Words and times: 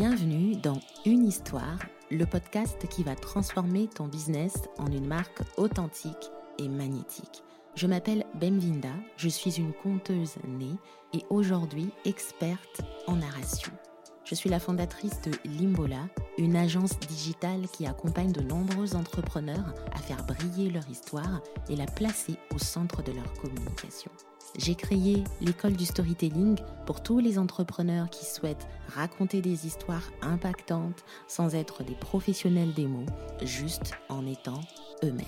Bienvenue 0.00 0.56
dans 0.56 0.80
Une 1.04 1.26
histoire, 1.26 1.78
le 2.10 2.24
podcast 2.24 2.88
qui 2.88 3.02
va 3.02 3.14
transformer 3.14 3.86
ton 3.86 4.06
business 4.06 4.54
en 4.78 4.86
une 4.86 5.06
marque 5.06 5.42
authentique 5.58 6.30
et 6.58 6.70
magnétique. 6.70 7.42
Je 7.74 7.86
m'appelle 7.86 8.24
Benvinda, 8.32 8.94
je 9.18 9.28
suis 9.28 9.58
une 9.58 9.74
conteuse 9.74 10.36
née 10.48 10.74
et 11.12 11.22
aujourd'hui 11.28 11.90
experte 12.06 12.80
en 13.08 13.16
narration. 13.16 13.72
Je 14.24 14.34
suis 14.34 14.48
la 14.48 14.58
fondatrice 14.58 15.20
de 15.20 15.32
Limbola, 15.44 16.08
une 16.38 16.56
agence 16.56 16.98
digitale 17.00 17.68
qui 17.70 17.86
accompagne 17.86 18.32
de 18.32 18.40
nombreux 18.40 18.96
entrepreneurs 18.96 19.74
à 19.92 19.98
faire 19.98 20.24
briller 20.24 20.70
leur 20.70 20.88
histoire 20.88 21.42
et 21.68 21.76
la 21.76 21.84
placer 21.84 22.36
au 22.54 22.58
centre 22.58 23.02
de 23.02 23.12
leur 23.12 23.30
communication. 23.34 24.10
J'ai 24.58 24.74
créé 24.74 25.24
l'école 25.40 25.74
du 25.74 25.86
storytelling 25.86 26.58
pour 26.84 27.02
tous 27.02 27.20
les 27.20 27.38
entrepreneurs 27.38 28.10
qui 28.10 28.24
souhaitent 28.24 28.66
raconter 28.88 29.40
des 29.40 29.66
histoires 29.66 30.10
impactantes 30.22 31.04
sans 31.28 31.54
être 31.54 31.84
des 31.84 31.94
professionnels 31.94 32.74
des 32.74 32.86
mots, 32.86 33.06
juste 33.42 33.92
en 34.08 34.26
étant 34.26 34.60
eux-mêmes. 35.04 35.26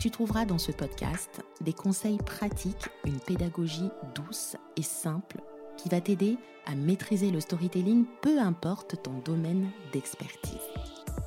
Tu 0.00 0.10
trouveras 0.10 0.44
dans 0.44 0.58
ce 0.58 0.72
podcast 0.72 1.42
des 1.60 1.72
conseils 1.72 2.18
pratiques, 2.18 2.88
une 3.04 3.20
pédagogie 3.20 3.90
douce 4.14 4.56
et 4.76 4.82
simple 4.82 5.40
qui 5.76 5.88
va 5.88 6.00
t'aider 6.00 6.36
à 6.66 6.74
maîtriser 6.74 7.30
le 7.30 7.40
storytelling, 7.40 8.04
peu 8.20 8.40
importe 8.40 9.00
ton 9.02 9.18
domaine 9.24 9.70
d'expertise. 9.92 10.58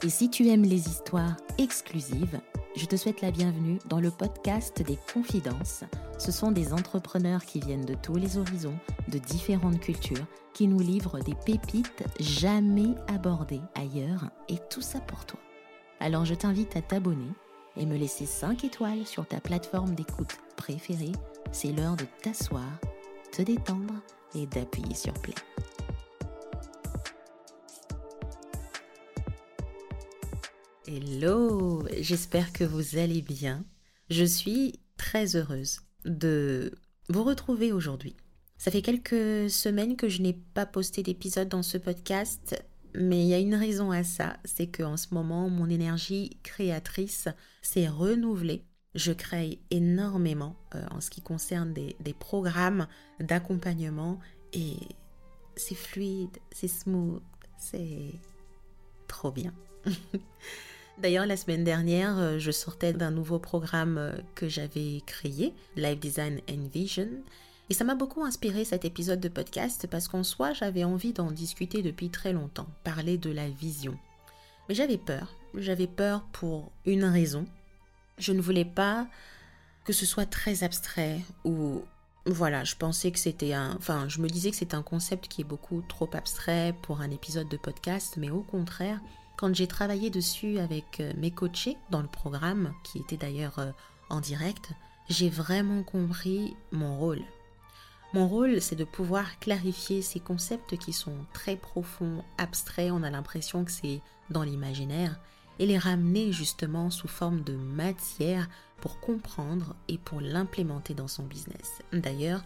Et 0.03 0.09
si 0.09 0.29
tu 0.29 0.47
aimes 0.49 0.63
les 0.63 0.89
histoires 0.89 1.37
exclusives, 1.57 2.39
je 2.75 2.85
te 2.85 2.97
souhaite 2.97 3.21
la 3.21 3.31
bienvenue 3.31 3.79
dans 3.87 3.99
le 3.99 4.11
podcast 4.11 4.81
des 4.81 4.97
confidences. 5.11 5.83
Ce 6.17 6.31
sont 6.31 6.51
des 6.51 6.73
entrepreneurs 6.73 7.45
qui 7.45 7.59
viennent 7.59 7.85
de 7.85 7.93
tous 7.93 8.15
les 8.15 8.37
horizons, 8.37 8.77
de 9.07 9.19
différentes 9.19 9.79
cultures, 9.79 10.25
qui 10.53 10.67
nous 10.67 10.79
livrent 10.79 11.19
des 11.19 11.35
pépites 11.35 12.03
jamais 12.19 12.95
abordées 13.07 13.61
ailleurs, 13.75 14.29
et 14.49 14.57
tout 14.69 14.81
ça 14.81 14.99
pour 14.99 15.25
toi. 15.25 15.39
Alors 15.99 16.25
je 16.25 16.33
t'invite 16.33 16.75
à 16.75 16.81
t'abonner 16.81 17.31
et 17.75 17.85
me 17.85 17.95
laisser 17.95 18.25
5 18.25 18.63
étoiles 18.63 19.05
sur 19.05 19.27
ta 19.27 19.39
plateforme 19.39 19.93
d'écoute 19.93 20.37
préférée. 20.55 21.11
C'est 21.51 21.71
l'heure 21.71 21.95
de 21.95 22.05
t'asseoir, 22.23 22.79
te 23.31 23.43
détendre 23.43 23.93
et 24.33 24.47
d'appuyer 24.47 24.95
sur 24.95 25.13
play. 25.13 25.35
Hello, 30.87 31.83
j'espère 31.99 32.51
que 32.53 32.63
vous 32.63 32.97
allez 32.97 33.21
bien. 33.21 33.63
Je 34.09 34.23
suis 34.23 34.79
très 34.97 35.35
heureuse 35.35 35.81
de 36.07 36.73
vous 37.09 37.23
retrouver 37.23 37.71
aujourd'hui. 37.71 38.15
Ça 38.57 38.71
fait 38.71 38.81
quelques 38.81 39.49
semaines 39.49 39.95
que 39.95 40.09
je 40.09 40.21
n'ai 40.21 40.33
pas 40.33 40.65
posté 40.65 41.03
d'épisode 41.03 41.49
dans 41.49 41.63
ce 41.63 41.77
podcast, 41.77 42.63
mais 42.95 43.21
il 43.21 43.27
y 43.27 43.33
a 43.33 43.39
une 43.39 43.55
raison 43.55 43.91
à 43.91 44.03
ça, 44.03 44.37
c'est 44.45 44.67
qu'en 44.67 44.97
ce 44.97 45.13
moment, 45.13 45.49
mon 45.49 45.69
énergie 45.69 46.39
créatrice 46.43 47.27
s'est 47.61 47.87
renouvelée. 47.87 48.65
Je 48.95 49.11
crée 49.11 49.59
énormément 49.69 50.55
euh, 50.73 50.83
en 50.89 51.01
ce 51.01 51.11
qui 51.11 51.21
concerne 51.21 51.71
des, 51.73 51.95
des 51.99 52.13
programmes 52.13 52.87
d'accompagnement 53.19 54.19
et 54.53 54.77
c'est 55.55 55.75
fluide, 55.75 56.37
c'est 56.51 56.67
smooth, 56.67 57.21
c'est 57.57 58.13
trop 59.07 59.31
bien. 59.31 59.53
D'ailleurs, 60.97 61.27
la 61.27 61.37
semaine 61.37 61.63
dernière, 61.63 62.17
euh, 62.17 62.39
je 62.39 62.49
sortais 62.49 62.91
d'un 62.91 63.11
nouveau 63.11 63.37
programme 63.37 63.99
euh, 63.99 64.11
que 64.33 64.49
j'avais 64.49 65.03
créé, 65.05 65.53
Live 65.75 65.99
Design 65.99 66.41
and 66.49 66.69
Vision. 66.73 67.09
Et 67.69 67.75
ça 67.75 67.83
m'a 67.83 67.93
beaucoup 67.93 68.23
inspiré 68.23 68.65
cet 68.65 68.83
épisode 68.83 69.19
de 69.19 69.29
podcast 69.29 69.87
parce 69.91 70.07
qu'en 70.07 70.23
soi, 70.23 70.53
j'avais 70.53 70.83
envie 70.83 71.13
d'en 71.13 71.31
discuter 71.31 71.83
depuis 71.83 72.09
très 72.09 72.33
longtemps, 72.33 72.67
parler 72.83 73.19
de 73.19 73.29
la 73.29 73.47
vision. 73.47 73.95
Mais 74.67 74.75
j'avais 74.75 74.97
peur. 74.97 75.35
J'avais 75.53 75.87
peur 75.87 76.23
pour 76.31 76.71
une 76.85 77.03
raison. 77.03 77.45
Je 78.17 78.31
ne 78.31 78.41
voulais 78.41 78.65
pas 78.65 79.07
que 79.85 79.93
ce 79.93 80.05
soit 80.05 80.25
très 80.25 80.63
abstrait 80.63 81.21
ou 81.45 81.83
voilà, 82.25 82.63
je 82.63 82.75
pensais 82.75 83.11
que 83.11 83.19
c'était 83.19 83.53
un 83.53 83.75
enfin, 83.77 84.09
je 84.09 84.19
me 84.19 84.27
disais 84.27 84.51
que 84.51 84.57
c'est 84.57 84.73
un 84.73 84.81
concept 84.81 85.29
qui 85.29 85.41
est 85.41 85.45
beaucoup 85.45 85.81
trop 85.87 86.09
abstrait 86.13 86.75
pour 86.81 86.99
un 86.99 87.09
épisode 87.09 87.47
de 87.47 87.55
podcast, 87.55 88.15
mais 88.17 88.29
au 88.29 88.41
contraire, 88.41 88.99
quand 89.37 89.55
j'ai 89.55 89.67
travaillé 89.67 90.09
dessus 90.09 90.57
avec 90.57 90.99
euh, 90.99 91.13
mes 91.15 91.31
coachés 91.31 91.77
dans 91.91 92.01
le 92.01 92.07
programme, 92.07 92.73
qui 92.83 92.97
était 92.97 93.17
d'ailleurs 93.17 93.59
euh, 93.59 93.71
en 94.09 94.19
direct, 94.19 94.71
j'ai 95.09 95.29
vraiment 95.29 95.83
compris 95.83 96.55
mon 96.71 96.97
rôle. 96.97 97.21
Mon 98.13 98.27
rôle, 98.27 98.61
c'est 98.61 98.75
de 98.75 98.83
pouvoir 98.83 99.39
clarifier 99.39 100.01
ces 100.01 100.19
concepts 100.19 100.77
qui 100.77 100.91
sont 100.91 101.15
très 101.33 101.55
profonds, 101.55 102.23
abstraits, 102.37 102.91
on 102.91 103.03
a 103.03 103.09
l'impression 103.09 103.63
que 103.63 103.71
c'est 103.71 104.01
dans 104.29 104.43
l'imaginaire, 104.43 105.19
et 105.59 105.65
les 105.65 105.77
ramener 105.77 106.31
justement 106.31 106.89
sous 106.89 107.07
forme 107.07 107.41
de 107.41 107.53
matière 107.53 108.49
pour 108.81 108.99
comprendre 108.99 109.75
et 109.87 109.97
pour 109.97 110.21
l'implémenter 110.21 110.93
dans 110.93 111.07
son 111.07 111.23
business. 111.23 111.81
D'ailleurs, 111.93 112.43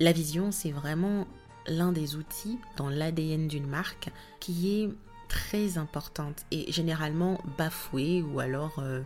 la 0.00 0.12
vision, 0.12 0.50
c'est 0.50 0.72
vraiment 0.72 1.26
l'un 1.66 1.92
des 1.92 2.16
outils 2.16 2.58
dans 2.76 2.88
l'ADN 2.88 3.48
d'une 3.48 3.66
marque 3.66 4.10
qui 4.40 4.82
est 4.82 4.90
très 5.34 5.78
importante 5.78 6.46
et 6.52 6.70
généralement 6.70 7.40
bafouée 7.58 8.22
ou 8.22 8.38
alors 8.38 8.78
euh, 8.78 9.00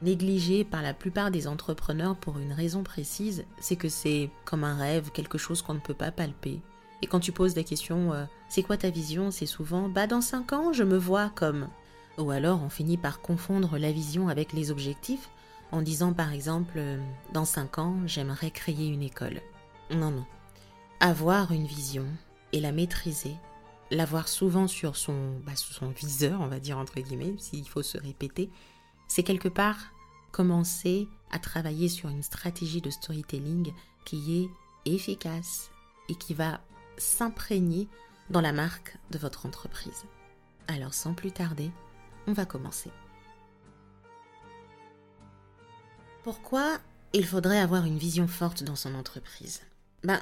négligée 0.00 0.64
par 0.64 0.80
la 0.80 0.94
plupart 0.94 1.30
des 1.30 1.46
entrepreneurs 1.46 2.16
pour 2.16 2.38
une 2.38 2.54
raison 2.54 2.82
précise, 2.82 3.44
c'est 3.60 3.76
que 3.76 3.90
c'est 3.90 4.30
comme 4.46 4.64
un 4.64 4.76
rêve, 4.76 5.10
quelque 5.10 5.36
chose 5.36 5.60
qu'on 5.60 5.74
ne 5.74 5.80
peut 5.80 5.92
pas 5.92 6.10
palper. 6.10 6.62
Et 7.02 7.06
quand 7.06 7.20
tu 7.20 7.32
poses 7.32 7.54
la 7.54 7.64
question 7.64 8.14
euh, 8.14 8.24
c'est 8.48 8.62
quoi 8.62 8.78
ta 8.78 8.88
vision 8.88 9.30
c'est 9.30 9.44
souvent 9.44 9.90
bah 9.90 10.06
dans 10.06 10.22
5 10.22 10.54
ans 10.54 10.72
je 10.72 10.84
me 10.84 10.96
vois 10.96 11.28
comme 11.34 11.68
ou 12.16 12.30
alors 12.30 12.62
on 12.62 12.70
finit 12.70 12.96
par 12.96 13.20
confondre 13.20 13.76
la 13.76 13.92
vision 13.92 14.28
avec 14.28 14.54
les 14.54 14.70
objectifs 14.70 15.28
en 15.70 15.82
disant 15.82 16.14
par 16.14 16.32
exemple 16.32 16.78
euh, 16.78 16.98
dans 17.34 17.44
5 17.44 17.78
ans 17.78 17.96
j'aimerais 18.06 18.50
créer 18.50 18.88
une 18.88 19.02
école. 19.02 19.42
Non 19.90 20.10
non. 20.10 20.24
Avoir 21.00 21.52
une 21.52 21.66
vision 21.66 22.06
et 22.54 22.60
la 22.60 22.72
maîtriser, 22.72 23.36
l'avoir 23.90 24.28
souvent 24.28 24.66
sur 24.66 24.96
son, 24.96 25.38
bah, 25.46 25.56
son 25.56 25.88
viseur, 25.88 26.40
on 26.40 26.46
va 26.46 26.60
dire 26.60 26.78
entre 26.78 27.00
guillemets, 27.00 27.34
s'il 27.38 27.68
faut 27.68 27.82
se 27.82 27.98
répéter, 27.98 28.50
c'est 29.08 29.22
quelque 29.22 29.48
part 29.48 29.78
commencer 30.32 31.08
à 31.30 31.38
travailler 31.38 31.88
sur 31.88 32.08
une 32.08 32.22
stratégie 32.22 32.80
de 32.80 32.90
storytelling 32.90 33.72
qui 34.04 34.42
est 34.42 34.92
efficace 34.92 35.70
et 36.08 36.14
qui 36.14 36.34
va 36.34 36.60
s'imprégner 36.98 37.88
dans 38.30 38.40
la 38.40 38.52
marque 38.52 38.96
de 39.10 39.18
votre 39.18 39.46
entreprise. 39.46 40.04
Alors 40.68 40.94
sans 40.94 41.14
plus 41.14 41.32
tarder, 41.32 41.70
on 42.26 42.32
va 42.32 42.46
commencer. 42.46 42.90
Pourquoi 46.22 46.78
il 47.12 47.26
faudrait 47.26 47.60
avoir 47.60 47.84
une 47.84 47.98
vision 47.98 48.26
forte 48.26 48.64
dans 48.64 48.76
son 48.76 48.94
entreprise? 48.94 49.60
Ben, 50.02 50.20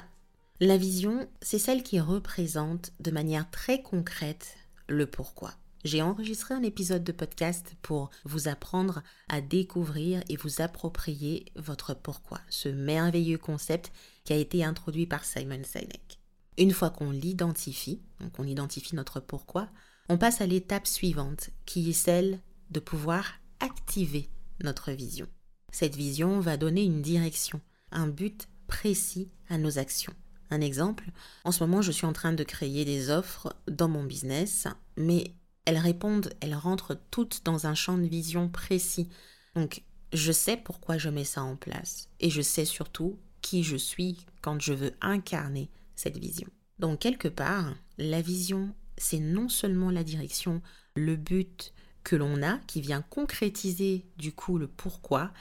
la 0.63 0.77
vision, 0.77 1.27
c'est 1.41 1.59
celle 1.59 1.83
qui 1.83 1.99
représente 1.99 2.93
de 3.01 3.11
manière 3.11 3.51
très 3.51 3.81
concrète 3.81 4.55
le 4.87 5.05
pourquoi. 5.05 5.53
J'ai 5.83 6.01
enregistré 6.01 6.53
un 6.53 6.63
épisode 6.63 7.03
de 7.03 7.11
podcast 7.11 7.75
pour 7.81 8.09
vous 8.23 8.47
apprendre 8.47 9.03
à 9.27 9.41
découvrir 9.41 10.23
et 10.29 10.37
vous 10.37 10.61
approprier 10.61 11.51
votre 11.57 11.93
pourquoi, 11.93 12.39
ce 12.49 12.69
merveilleux 12.69 13.37
concept 13.37 13.91
qui 14.23 14.31
a 14.31 14.37
été 14.37 14.63
introduit 14.63 15.05
par 15.05 15.25
Simon 15.25 15.63
Sinek. 15.65 16.21
Une 16.57 16.71
fois 16.71 16.91
qu'on 16.91 17.11
l'identifie, 17.11 18.01
donc 18.21 18.39
on 18.39 18.45
identifie 18.45 18.95
notre 18.95 19.19
pourquoi, 19.19 19.67
on 20.07 20.17
passe 20.17 20.39
à 20.39 20.45
l'étape 20.45 20.87
suivante 20.87 21.49
qui 21.65 21.89
est 21.89 21.93
celle 21.93 22.39
de 22.71 22.79
pouvoir 22.79 23.33
activer 23.59 24.29
notre 24.63 24.93
vision. 24.93 25.27
Cette 25.73 25.97
vision 25.97 26.39
va 26.39 26.55
donner 26.55 26.85
une 26.85 27.01
direction, 27.01 27.59
un 27.91 28.07
but 28.07 28.47
précis 28.67 29.29
à 29.49 29.57
nos 29.57 29.77
actions. 29.77 30.13
Un 30.49 30.61
exemple, 30.61 31.05
en 31.43 31.51
ce 31.51 31.63
moment, 31.63 31.81
je 31.81 31.91
suis 31.91 32.05
en 32.05 32.13
train 32.13 32.33
de 32.33 32.43
créer 32.43 32.85
des 32.85 33.09
offres 33.09 33.55
dans 33.67 33.87
mon 33.87 34.03
business, 34.03 34.67
mais 34.97 35.33
elles 35.65 35.77
répondent, 35.77 36.33
elles 36.41 36.55
rentrent 36.55 36.99
toutes 37.11 37.41
dans 37.43 37.67
un 37.67 37.75
champ 37.75 37.97
de 37.97 38.05
vision 38.05 38.49
précis. 38.49 39.09
Donc, 39.55 39.83
je 40.11 40.31
sais 40.31 40.57
pourquoi 40.57 40.97
je 40.97 41.09
mets 41.09 41.23
ça 41.23 41.43
en 41.43 41.55
place 41.55 42.09
et 42.19 42.29
je 42.29 42.41
sais 42.41 42.65
surtout 42.65 43.17
qui 43.41 43.63
je 43.63 43.77
suis 43.77 44.25
quand 44.41 44.61
je 44.61 44.73
veux 44.73 44.91
incarner 45.01 45.69
cette 45.95 46.17
vision. 46.17 46.47
Donc, 46.79 46.99
quelque 46.99 47.27
part, 47.27 47.73
la 47.97 48.21
vision, 48.21 48.73
c'est 48.97 49.19
non 49.19 49.49
seulement 49.49 49.89
la 49.89 50.03
direction, 50.03 50.61
le 50.95 51.15
but 51.15 51.73
que 52.03 52.15
l'on 52.15 52.43
a, 52.43 52.57
qui 52.67 52.81
vient 52.81 53.01
concrétiser 53.01 54.05
du 54.17 54.33
coup 54.33 54.57
le 54.57 54.67
pourquoi, 54.67 55.31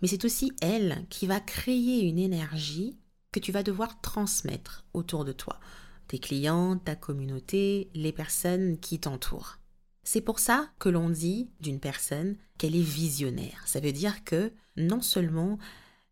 mais 0.00 0.08
c'est 0.08 0.24
aussi 0.24 0.52
elle 0.60 1.04
qui 1.10 1.26
va 1.26 1.40
créer 1.40 2.02
une 2.02 2.18
énergie 2.18 2.96
que 3.32 3.40
tu 3.40 3.50
vas 3.50 3.62
devoir 3.62 4.00
transmettre 4.00 4.84
autour 4.92 5.24
de 5.24 5.32
toi, 5.32 5.58
tes 6.06 6.18
clients, 6.18 6.76
ta 6.76 6.94
communauté, 6.94 7.90
les 7.94 8.12
personnes 8.12 8.78
qui 8.78 9.00
t'entourent. 9.00 9.58
C'est 10.04 10.20
pour 10.20 10.38
ça 10.38 10.68
que 10.78 10.88
l'on 10.88 11.10
dit 11.10 11.50
d'une 11.60 11.80
personne 11.80 12.36
qu'elle 12.58 12.76
est 12.76 12.80
visionnaire. 12.80 13.62
Ça 13.66 13.80
veut 13.80 13.92
dire 13.92 14.24
que 14.24 14.52
non 14.76 15.00
seulement 15.00 15.58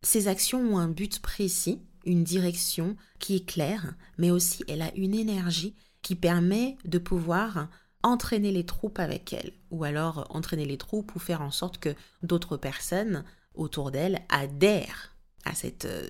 ses 0.02 0.28
actions 0.28 0.60
ont 0.60 0.78
un 0.78 0.88
but 0.88 1.20
précis, 1.20 1.82
une 2.04 2.24
direction 2.24 2.96
qui 3.18 3.36
est 3.36 3.46
claire, 3.46 3.94
mais 4.16 4.30
aussi 4.30 4.64
elle 4.68 4.82
a 4.82 4.94
une 4.94 5.14
énergie 5.14 5.76
qui 6.02 6.14
permet 6.14 6.78
de 6.84 6.98
pouvoir 6.98 7.68
entraîner 8.02 8.52
les 8.52 8.64
troupes 8.64 8.98
avec 8.98 9.32
elle, 9.32 9.52
ou 9.70 9.84
alors 9.84 10.26
entraîner 10.30 10.64
les 10.64 10.78
troupes 10.78 11.14
ou 11.14 11.18
faire 11.18 11.42
en 11.42 11.50
sorte 11.50 11.78
que 11.78 11.94
d'autres 12.22 12.56
personnes 12.56 13.24
autour 13.54 13.90
d'elle 13.90 14.22
adhèrent 14.30 15.14
à 15.44 15.54
cette 15.54 15.84
euh, 15.84 16.08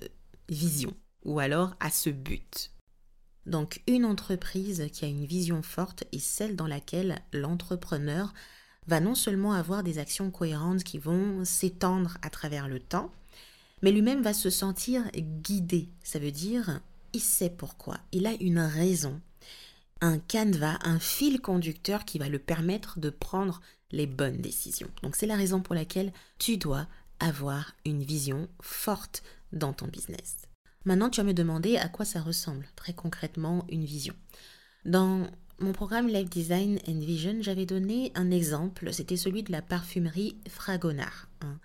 vision, 0.51 0.93
ou 1.23 1.39
alors 1.39 1.73
à 1.79 1.89
ce 1.89 2.09
but. 2.09 2.71
Donc 3.45 3.81
une 3.87 4.05
entreprise 4.05 4.87
qui 4.93 5.05
a 5.05 5.07
une 5.07 5.25
vision 5.25 5.63
forte 5.63 6.03
est 6.11 6.19
celle 6.19 6.55
dans 6.55 6.67
laquelle 6.67 7.19
l'entrepreneur 7.33 8.33
va 8.87 8.99
non 8.99 9.15
seulement 9.15 9.53
avoir 9.53 9.83
des 9.83 9.97
actions 9.97 10.29
cohérentes 10.29 10.83
qui 10.83 10.99
vont 10.99 11.43
s'étendre 11.45 12.17
à 12.21 12.29
travers 12.29 12.67
le 12.67 12.79
temps, 12.79 13.11
mais 13.81 13.91
lui-même 13.91 14.21
va 14.21 14.33
se 14.33 14.49
sentir 14.49 15.09
guidé. 15.15 15.89
Ça 16.03 16.19
veut 16.19 16.31
dire, 16.31 16.81
il 17.13 17.21
sait 17.21 17.49
pourquoi, 17.49 17.97
il 18.11 18.27
a 18.27 18.33
une 18.39 18.59
raison, 18.59 19.19
un 20.01 20.19
canevas, 20.19 20.77
un 20.83 20.99
fil 20.99 21.41
conducteur 21.41 22.05
qui 22.05 22.19
va 22.19 22.29
le 22.29 22.39
permettre 22.39 22.99
de 22.99 23.09
prendre 23.09 23.61
les 23.91 24.07
bonnes 24.07 24.41
décisions. 24.41 24.89
Donc 25.03 25.15
c'est 25.15 25.27
la 25.27 25.35
raison 25.35 25.61
pour 25.61 25.75
laquelle 25.75 26.13
tu 26.37 26.57
dois 26.57 26.87
avoir 27.21 27.73
une 27.85 28.03
vision 28.03 28.49
forte 28.61 29.23
dans 29.53 29.73
ton 29.73 29.87
business. 29.87 30.37
Maintenant, 30.83 31.09
tu 31.09 31.21
vas 31.21 31.27
me 31.27 31.33
demander 31.33 31.77
à 31.77 31.87
quoi 31.87 32.05
ça 32.05 32.21
ressemble 32.21 32.67
très 32.75 32.93
concrètement 32.93 33.65
une 33.69 33.85
vision. 33.85 34.15
Dans 34.83 35.27
mon 35.59 35.73
programme 35.73 36.07
Life 36.07 36.29
Design 36.29 36.79
and 36.87 36.99
Vision, 36.99 37.37
j'avais 37.41 37.67
donné 37.67 38.11
un 38.15 38.31
exemple, 38.31 38.91
c'était 38.91 39.17
celui 39.17 39.43
de 39.43 39.51
la 39.51 39.61
parfumerie 39.61 40.35
Fragonard, 40.49 41.27
hein. 41.41 41.59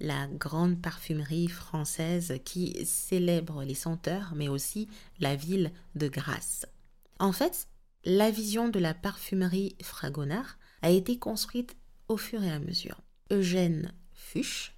la 0.00 0.26
grande 0.26 0.80
parfumerie 0.80 1.48
française 1.48 2.38
qui 2.46 2.82
célèbre 2.86 3.62
les 3.62 3.74
senteurs, 3.74 4.32
mais 4.34 4.48
aussi 4.48 4.88
la 5.20 5.36
ville 5.36 5.70
de 5.94 6.08
Grasse. 6.08 6.64
En 7.18 7.32
fait, 7.32 7.68
la 8.04 8.30
vision 8.30 8.68
de 8.68 8.78
la 8.78 8.94
parfumerie 8.94 9.76
Fragonard 9.82 10.56
a 10.80 10.90
été 10.90 11.18
construite 11.18 11.76
au 12.08 12.16
fur 12.16 12.42
et 12.42 12.50
à 12.50 12.58
mesure. 12.58 13.02
Eugène 13.30 13.92
Fuchs 14.14 14.71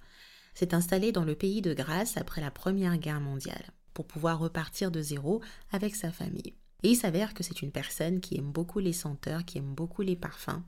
s'est 0.55 0.73
installé 0.73 1.11
dans 1.11 1.23
le 1.23 1.35
pays 1.35 1.61
de 1.61 1.73
Grasse 1.73 2.17
après 2.17 2.41
la 2.41 2.49
Première 2.49 2.97
Guerre 2.97 3.21
mondiale 3.21 3.65
pour 3.93 4.07
pouvoir 4.07 4.39
repartir 4.39 4.89
de 4.89 5.01
zéro 5.01 5.41
avec 5.71 5.95
sa 5.95 6.11
famille. 6.11 6.53
Et 6.83 6.89
il 6.89 6.95
s'avère 6.95 7.33
que 7.33 7.43
c'est 7.43 7.61
une 7.61 7.71
personne 7.71 8.19
qui 8.19 8.37
aime 8.37 8.51
beaucoup 8.51 8.79
les 8.79 8.93
senteurs, 8.93 9.45
qui 9.45 9.57
aime 9.57 9.73
beaucoup 9.73 10.01
les 10.01 10.15
parfums, 10.15 10.61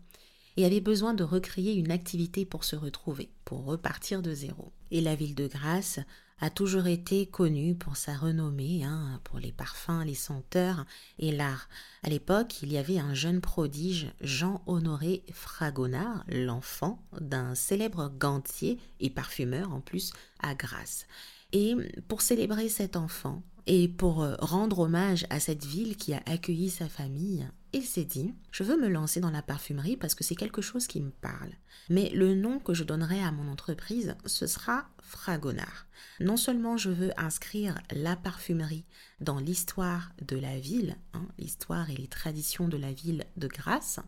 et 0.56 0.66
avait 0.66 0.82
besoin 0.82 1.14
de 1.14 1.24
recréer 1.24 1.74
une 1.74 1.92
activité 1.92 2.46
pour 2.46 2.64
se 2.64 2.76
retrouver, 2.76 3.30
pour 3.46 3.66
repartir 3.66 4.22
de 4.22 4.34
zéro. 4.34 4.72
Et 4.92 5.02
la 5.02 5.16
ville 5.16 5.36
de 5.36 5.48
Grasse 5.48 6.00
a 6.40 6.50
toujours 6.50 6.88
été 6.88 7.26
connue 7.26 7.76
pour 7.76 7.98
sa 7.98 8.16
renommée, 8.16 8.84
hein, 8.84 9.20
pour 9.24 9.40
les 9.40 9.52
parfums, 9.52 10.04
les 10.06 10.16
senteurs 10.16 10.86
et 11.18 11.32
l'art. 11.32 11.68
À 12.04 12.10
l'époque, 12.10 12.62
il 12.62 12.72
y 12.72 12.78
avait 12.78 13.00
un 13.00 13.14
jeune 13.14 13.42
prodige, 13.42 14.12
Jean-Honoré 14.22 15.24
Fragonard, 15.32 16.24
l'enfant 16.28 17.02
d'un 17.20 17.56
célèbre 17.56 18.12
gantier 18.18 18.80
et 19.00 19.10
parfumeur 19.10 19.74
en 19.74 19.82
plus 19.82 20.14
à 20.40 20.54
Grasse. 20.54 21.08
Et 21.54 21.76
pour 22.08 22.22
célébrer 22.22 22.70
cet 22.70 22.96
enfant 22.96 23.42
et 23.66 23.88
pour 23.88 24.22
euh, 24.22 24.36
rendre 24.40 24.80
hommage 24.80 25.26
à 25.30 25.40
cette 25.40 25.66
ville 25.66 25.98
qui 25.98 26.14
a 26.14 26.22
accueilli 26.26 26.70
sa 26.70 26.88
famille, 26.88 27.48
il 27.74 27.84
s'est 27.84 28.06
dit, 28.06 28.34
je 28.52 28.64
veux 28.64 28.78
me 28.78 28.88
lancer 28.88 29.20
dans 29.20 29.30
la 29.30 29.42
parfumerie 29.42 29.98
parce 29.98 30.16
que 30.16 30.24
c'est 30.24 30.36
quelque 30.36 30.62
chose 30.62 30.88
qui 30.88 31.02
me 31.02 31.12
parle. 31.12 31.52
Mais 31.90 32.10
le 32.10 32.36
nom 32.36 32.60
que 32.60 32.74
je 32.74 32.84
donnerai 32.84 33.22
à 33.22 33.32
mon 33.32 33.52
entreprise, 33.52 34.16
ce 34.26 34.48
sera 34.48 34.90
Fragonard. 35.02 35.88
Non 36.20 36.38
seulement 36.38 36.78
je 36.78 36.90
veux 36.90 37.12
inscrire 37.18 37.80
la 37.92 38.16
parfumerie 38.16 38.86
dans 39.20 39.40
l'histoire 39.40 40.12
de 40.22 40.38
la 40.38 40.60
ville, 40.60 40.98
hein, 41.14 41.28
l'histoire 41.38 41.90
et 41.90 41.96
les 41.96 42.08
traditions 42.08 42.68
de 42.68 42.78
la 42.78 42.92
ville 42.92 43.26
de 43.36 43.48
Grasse, 43.48 44.00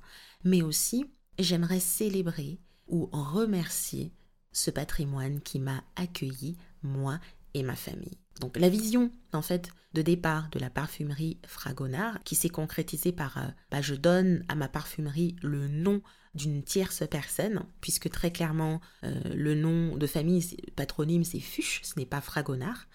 mais 0.43 0.61
aussi 0.61 1.05
j'aimerais 1.37 1.79
célébrer 1.79 2.59
ou 2.87 3.09
remercier 3.11 4.13
ce 4.51 4.71
patrimoine 4.71 5.41
qui 5.41 5.59
m'a 5.59 5.83
accueilli, 5.95 6.57
moi 6.81 7.19
et 7.53 7.63
ma 7.63 7.75
famille. 7.75 8.17
Donc 8.39 8.57
la 8.57 8.69
vision 8.69 9.11
en 9.33 9.41
fait 9.41 9.69
de 9.93 10.01
départ 10.01 10.49
de 10.49 10.59
la 10.59 10.69
parfumerie 10.69 11.39
Fragonard 11.45 12.23
qui 12.23 12.35
s'est 12.35 12.49
concrétisée 12.49 13.11
par 13.11 13.37
euh, 13.37 13.47
bah, 13.71 13.81
je 13.81 13.95
donne 13.95 14.45
à 14.47 14.55
ma 14.55 14.67
parfumerie 14.67 15.35
le 15.41 15.67
nom 15.67 16.01
d'une 16.35 16.63
tierce 16.63 17.03
personne 17.09 17.63
puisque 17.81 18.09
très 18.09 18.31
clairement 18.31 18.81
euh, 19.03 19.19
le 19.33 19.55
nom 19.55 19.97
de 19.97 20.07
famille 20.07 20.45
patronyme 20.75 21.23
c'est 21.23 21.39
Fuchs, 21.39 21.81
ce 21.83 21.99
n'est 21.99 22.05
pas 22.05 22.21
Fragonard. 22.21 22.87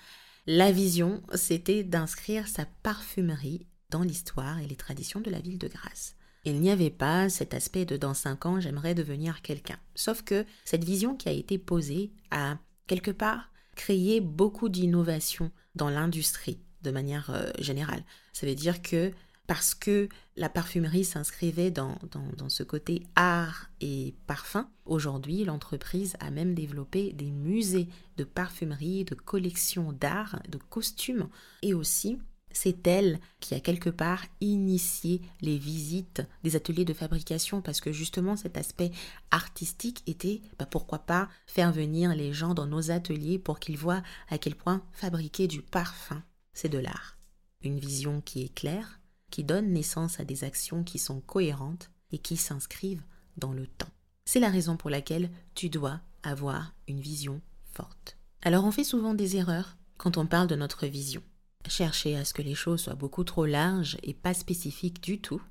La 0.46 0.72
vision 0.72 1.22
c'était 1.34 1.84
d'inscrire 1.84 2.48
sa 2.48 2.64
parfumerie 2.82 3.66
dans 3.90 4.02
l'histoire 4.02 4.58
et 4.60 4.66
les 4.66 4.76
traditions 4.76 5.20
de 5.20 5.30
la 5.30 5.40
ville 5.40 5.58
de 5.58 5.68
Grasse. 5.68 6.16
Il 6.46 6.60
n'y 6.60 6.70
avait 6.70 6.90
pas 6.90 7.28
cet 7.28 7.54
aspect 7.54 7.84
de 7.84 7.96
dans 7.96 8.14
cinq 8.14 8.46
ans 8.46 8.60
j'aimerais 8.60 8.94
devenir 8.94 9.42
quelqu'un. 9.42 9.78
Sauf 9.94 10.22
que 10.22 10.46
cette 10.64 10.84
vision 10.84 11.16
qui 11.16 11.28
a 11.28 11.32
été 11.32 11.58
posée 11.58 12.12
a 12.30 12.58
quelque 12.86 13.10
part 13.10 13.50
créé 13.74 14.20
beaucoup 14.20 14.68
d'innovations 14.68 15.50
dans 15.74 15.90
l'industrie 15.90 16.60
de 16.82 16.90
manière 16.90 17.30
euh, 17.30 17.50
générale. 17.58 18.04
Ça 18.32 18.46
veut 18.46 18.54
dire 18.54 18.82
que 18.82 19.12
parce 19.46 19.74
que 19.74 20.08
la 20.36 20.48
parfumerie 20.48 21.04
s'inscrivait 21.04 21.70
dans, 21.70 21.98
dans, 22.36 22.48
ce 22.48 22.62
côté 22.62 23.02
art 23.14 23.68
et 23.80 24.14
parfum, 24.26 24.70
aujourd'hui 24.86 25.44
l'entreprise 25.44 26.16
a 26.20 26.30
même 26.30 26.54
développé 26.54 27.12
des 27.12 27.30
musées 27.30 27.88
de 28.16 28.24
parfumerie, 28.24 29.04
de 29.04 29.14
collections 29.14 29.92
d'art, 29.92 30.40
de 30.48 30.56
costumes 30.56 31.28
et 31.62 31.74
aussi 31.74 32.18
c'est 32.54 32.86
elle 32.86 33.20
qui 33.40 33.54
a 33.54 33.60
quelque 33.60 33.90
part 33.90 34.24
initié 34.40 35.20
les 35.42 35.58
visites 35.58 36.22
des 36.44 36.56
ateliers 36.56 36.84
de 36.84 36.94
fabrication 36.94 37.60
parce 37.60 37.80
que 37.80 37.92
justement 37.92 38.36
cet 38.36 38.56
aspect 38.56 38.92
artistique 39.30 40.02
était, 40.06 40.40
bah, 40.58 40.66
pourquoi 40.66 41.00
pas, 41.00 41.28
faire 41.46 41.72
venir 41.72 42.14
les 42.14 42.32
gens 42.32 42.54
dans 42.54 42.66
nos 42.66 42.90
ateliers 42.90 43.38
pour 43.38 43.58
qu'ils 43.58 43.76
voient 43.76 44.02
à 44.30 44.38
quel 44.38 44.54
point 44.54 44.82
fabriquer 44.92 45.48
du 45.48 45.62
parfum, 45.62 46.22
c'est 46.52 46.68
de 46.68 46.78
l'art. 46.78 47.18
Une 47.62 47.78
vision 47.78 48.20
qui 48.20 48.44
est 48.44 48.54
claire, 48.54 49.00
qui 49.30 49.42
donne 49.42 49.72
naissance 49.72 50.20
à 50.20 50.24
des 50.24 50.44
actions 50.44 50.84
qui 50.84 50.98
sont 50.98 51.20
cohérentes 51.20 51.90
et 52.12 52.18
qui 52.18 52.36
s'inscrivent 52.36 53.02
dans 53.36 53.52
le 53.52 53.66
temps. 53.66 53.90
C'est 54.24 54.40
la 54.40 54.48
raison 54.48 54.76
pour 54.76 54.90
laquelle 54.90 55.30
tu 55.54 55.68
dois 55.68 56.00
avoir 56.22 56.72
une 56.86 57.00
vision 57.00 57.40
forte. 57.72 58.16
Alors 58.42 58.64
on 58.64 58.70
fait 58.70 58.84
souvent 58.84 59.14
des 59.14 59.36
erreurs 59.36 59.76
quand 59.96 60.18
on 60.18 60.26
parle 60.26 60.46
de 60.46 60.54
notre 60.54 60.86
vision 60.86 61.22
chercher 61.68 62.16
à 62.16 62.24
ce 62.24 62.34
que 62.34 62.42
les 62.42 62.54
choses 62.54 62.82
soient 62.82 62.94
beaucoup 62.94 63.24
trop 63.24 63.46
larges 63.46 63.96
et 64.02 64.14
pas 64.14 64.34
spécifiques 64.34 65.02
du 65.02 65.20
tout. 65.20 65.42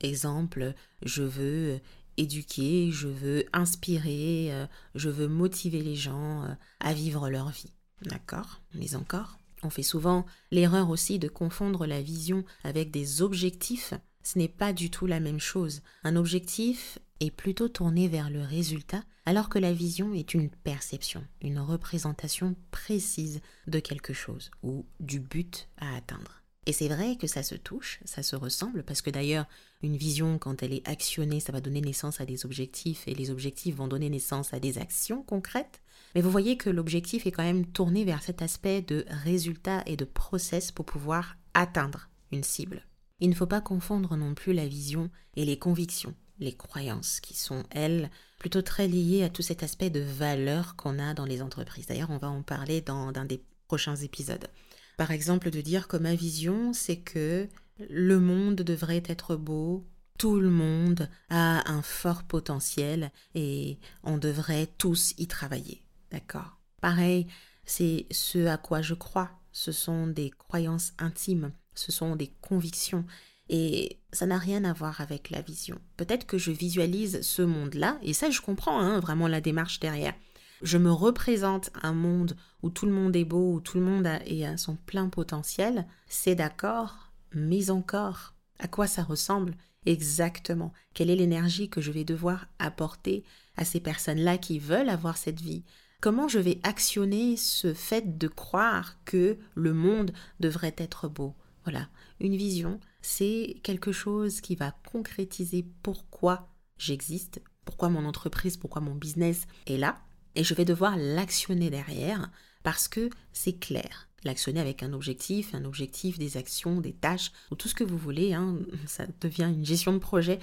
Exemple, 0.00 0.74
je 1.02 1.22
veux 1.22 1.80
éduquer, 2.16 2.90
je 2.90 3.08
veux 3.08 3.44
inspirer, 3.52 4.52
euh, 4.52 4.66
je 4.94 5.08
veux 5.08 5.28
motiver 5.28 5.82
les 5.82 5.96
gens 5.96 6.44
euh, 6.44 6.54
à 6.80 6.92
vivre 6.92 7.28
leur 7.28 7.50
vie. 7.50 7.72
D'accord? 8.02 8.60
Mais 8.74 8.94
encore, 8.94 9.38
on 9.62 9.70
fait 9.70 9.82
souvent 9.82 10.26
l'erreur 10.50 10.90
aussi 10.90 11.18
de 11.18 11.28
confondre 11.28 11.86
la 11.86 12.02
vision 12.02 12.44
avec 12.62 12.90
des 12.90 13.22
objectifs. 13.22 13.94
Ce 14.22 14.38
n'est 14.38 14.48
pas 14.48 14.72
du 14.72 14.90
tout 14.90 15.06
la 15.06 15.20
même 15.20 15.40
chose. 15.40 15.82
Un 16.02 16.16
objectif 16.16 16.98
est 17.20 17.30
plutôt 17.30 17.68
tourné 17.68 18.08
vers 18.08 18.30
le 18.30 18.42
résultat, 18.42 19.02
alors 19.26 19.48
que 19.48 19.58
la 19.58 19.72
vision 19.72 20.12
est 20.14 20.34
une 20.34 20.50
perception, 20.50 21.24
une 21.40 21.58
représentation 21.58 22.56
précise 22.70 23.40
de 23.66 23.78
quelque 23.78 24.12
chose 24.12 24.50
ou 24.62 24.84
du 25.00 25.20
but 25.20 25.68
à 25.78 25.96
atteindre. 25.96 26.42
Et 26.66 26.72
c'est 26.72 26.88
vrai 26.88 27.16
que 27.16 27.26
ça 27.26 27.42
se 27.42 27.54
touche, 27.54 28.00
ça 28.04 28.22
se 28.22 28.36
ressemble, 28.36 28.82
parce 28.84 29.02
que 29.02 29.10
d'ailleurs, 29.10 29.46
une 29.82 29.96
vision, 29.96 30.38
quand 30.38 30.62
elle 30.62 30.72
est 30.72 30.88
actionnée, 30.88 31.40
ça 31.40 31.52
va 31.52 31.60
donner 31.60 31.82
naissance 31.82 32.20
à 32.20 32.26
des 32.26 32.46
objectifs, 32.46 33.06
et 33.06 33.14
les 33.14 33.30
objectifs 33.30 33.76
vont 33.76 33.88
donner 33.88 34.08
naissance 34.08 34.54
à 34.54 34.60
des 34.60 34.78
actions 34.78 35.22
concrètes. 35.22 35.82
Mais 36.14 36.22
vous 36.22 36.30
voyez 36.30 36.56
que 36.56 36.70
l'objectif 36.70 37.26
est 37.26 37.32
quand 37.32 37.42
même 37.42 37.66
tourné 37.66 38.04
vers 38.04 38.22
cet 38.22 38.40
aspect 38.40 38.80
de 38.80 39.04
résultat 39.08 39.82
et 39.86 39.96
de 39.96 40.06
process 40.06 40.72
pour 40.72 40.86
pouvoir 40.86 41.36
atteindre 41.52 42.08
une 42.32 42.44
cible. 42.44 42.86
Il 43.20 43.28
ne 43.28 43.34
faut 43.34 43.46
pas 43.46 43.60
confondre 43.60 44.16
non 44.16 44.34
plus 44.34 44.54
la 44.54 44.66
vision 44.66 45.10
et 45.36 45.44
les 45.44 45.58
convictions 45.58 46.14
les 46.38 46.52
croyances 46.52 47.20
qui 47.20 47.34
sont, 47.34 47.64
elles, 47.70 48.10
plutôt 48.38 48.62
très 48.62 48.88
liées 48.88 49.22
à 49.22 49.30
tout 49.30 49.42
cet 49.42 49.62
aspect 49.62 49.90
de 49.90 50.00
valeur 50.00 50.76
qu'on 50.76 50.98
a 50.98 51.14
dans 51.14 51.24
les 51.24 51.42
entreprises. 51.42 51.86
D'ailleurs, 51.86 52.10
on 52.10 52.18
va 52.18 52.28
en 52.28 52.42
parler 52.42 52.80
dans 52.80 53.12
un 53.14 53.24
des 53.24 53.42
prochains 53.66 53.96
épisodes. 53.96 54.48
Par 54.96 55.10
exemple, 55.10 55.50
de 55.50 55.60
dire 55.60 55.88
que 55.88 55.96
ma 55.96 56.14
vision, 56.14 56.72
c'est 56.72 56.98
que 56.98 57.48
le 57.88 58.20
monde 58.20 58.56
devrait 58.56 59.02
être 59.06 59.36
beau, 59.36 59.86
tout 60.18 60.38
le 60.38 60.50
monde 60.50 61.08
a 61.28 61.68
un 61.70 61.82
fort 61.82 62.22
potentiel 62.22 63.10
et 63.34 63.78
on 64.04 64.18
devrait 64.18 64.68
tous 64.78 65.14
y 65.18 65.26
travailler. 65.26 65.82
D'accord 66.10 66.58
Pareil, 66.80 67.26
c'est 67.64 68.06
ce 68.10 68.46
à 68.46 68.56
quoi 68.56 68.82
je 68.82 68.94
crois. 68.94 69.30
Ce 69.52 69.72
sont 69.72 70.06
des 70.06 70.30
croyances 70.30 70.92
intimes, 70.98 71.52
ce 71.74 71.92
sont 71.92 72.16
des 72.16 72.32
convictions. 72.40 73.04
Et 73.48 73.98
ça 74.12 74.26
n'a 74.26 74.38
rien 74.38 74.64
à 74.64 74.72
voir 74.72 75.00
avec 75.00 75.30
la 75.30 75.42
vision. 75.42 75.78
Peut-être 75.96 76.26
que 76.26 76.38
je 76.38 76.50
visualise 76.50 77.20
ce 77.20 77.42
monde-là, 77.42 77.98
et 78.02 78.12
ça 78.12 78.30
je 78.30 78.40
comprends 78.40 78.80
hein, 78.80 79.00
vraiment 79.00 79.28
la 79.28 79.40
démarche 79.40 79.80
derrière. 79.80 80.14
Je 80.62 80.78
me 80.78 80.90
représente 80.90 81.70
un 81.82 81.92
monde 81.92 82.36
où 82.62 82.70
tout 82.70 82.86
le 82.86 82.92
monde 82.92 83.14
est 83.16 83.24
beau, 83.24 83.54
où 83.54 83.60
tout 83.60 83.78
le 83.78 83.84
monde 83.84 84.06
a, 84.06 84.24
est 84.26 84.46
à 84.46 84.56
son 84.56 84.76
plein 84.76 85.08
potentiel, 85.08 85.86
c'est 86.06 86.34
d'accord, 86.34 87.12
mais 87.32 87.70
encore, 87.70 88.34
À 88.60 88.68
quoi 88.68 88.86
ça 88.86 89.02
ressemble 89.02 89.56
exactement? 89.84 90.72
Quelle 90.94 91.10
est 91.10 91.16
l'énergie 91.16 91.68
que 91.68 91.80
je 91.80 91.90
vais 91.90 92.04
devoir 92.04 92.46
apporter 92.58 93.24
à 93.56 93.64
ces 93.64 93.80
personnes-là 93.80 94.38
qui 94.38 94.58
veulent 94.58 94.88
avoir 94.88 95.16
cette 95.16 95.40
vie? 95.40 95.64
Comment 96.00 96.28
je 96.28 96.38
vais 96.38 96.60
actionner 96.62 97.36
ce 97.36 97.74
fait 97.74 98.16
de 98.16 98.28
croire 98.28 98.96
que 99.04 99.38
le 99.54 99.74
monde 99.74 100.12
devrait 100.38 100.76
être 100.78 101.08
beau? 101.08 101.34
Voilà, 101.64 101.88
une 102.20 102.36
vision, 102.36 102.78
c'est 103.00 103.56
quelque 103.62 103.92
chose 103.92 104.40
qui 104.40 104.54
va 104.54 104.74
concrétiser 104.90 105.66
pourquoi 105.82 106.48
j'existe, 106.78 107.40
pourquoi 107.64 107.88
mon 107.88 108.04
entreprise, 108.04 108.56
pourquoi 108.56 108.82
mon 108.82 108.94
business 108.94 109.46
est 109.66 109.78
là, 109.78 109.96
et 110.34 110.44
je 110.44 110.54
vais 110.54 110.64
devoir 110.64 110.96
l'actionner 110.96 111.70
derrière 111.70 112.30
parce 112.62 112.88
que 112.88 113.10
c'est 113.32 113.58
clair. 113.58 114.08
L'actionner 114.24 114.60
avec 114.60 114.82
un 114.82 114.94
objectif, 114.94 115.54
un 115.54 115.66
objectif, 115.66 116.18
des 116.18 116.38
actions, 116.38 116.80
des 116.80 116.94
tâches, 116.94 117.30
ou 117.50 117.56
tout 117.56 117.68
ce 117.68 117.74
que 117.74 117.84
vous 117.84 117.98
voulez, 117.98 118.32
hein, 118.32 118.58
ça 118.86 119.04
devient 119.20 119.52
une 119.54 119.66
gestion 119.66 119.92
de 119.92 119.98
projet 119.98 120.38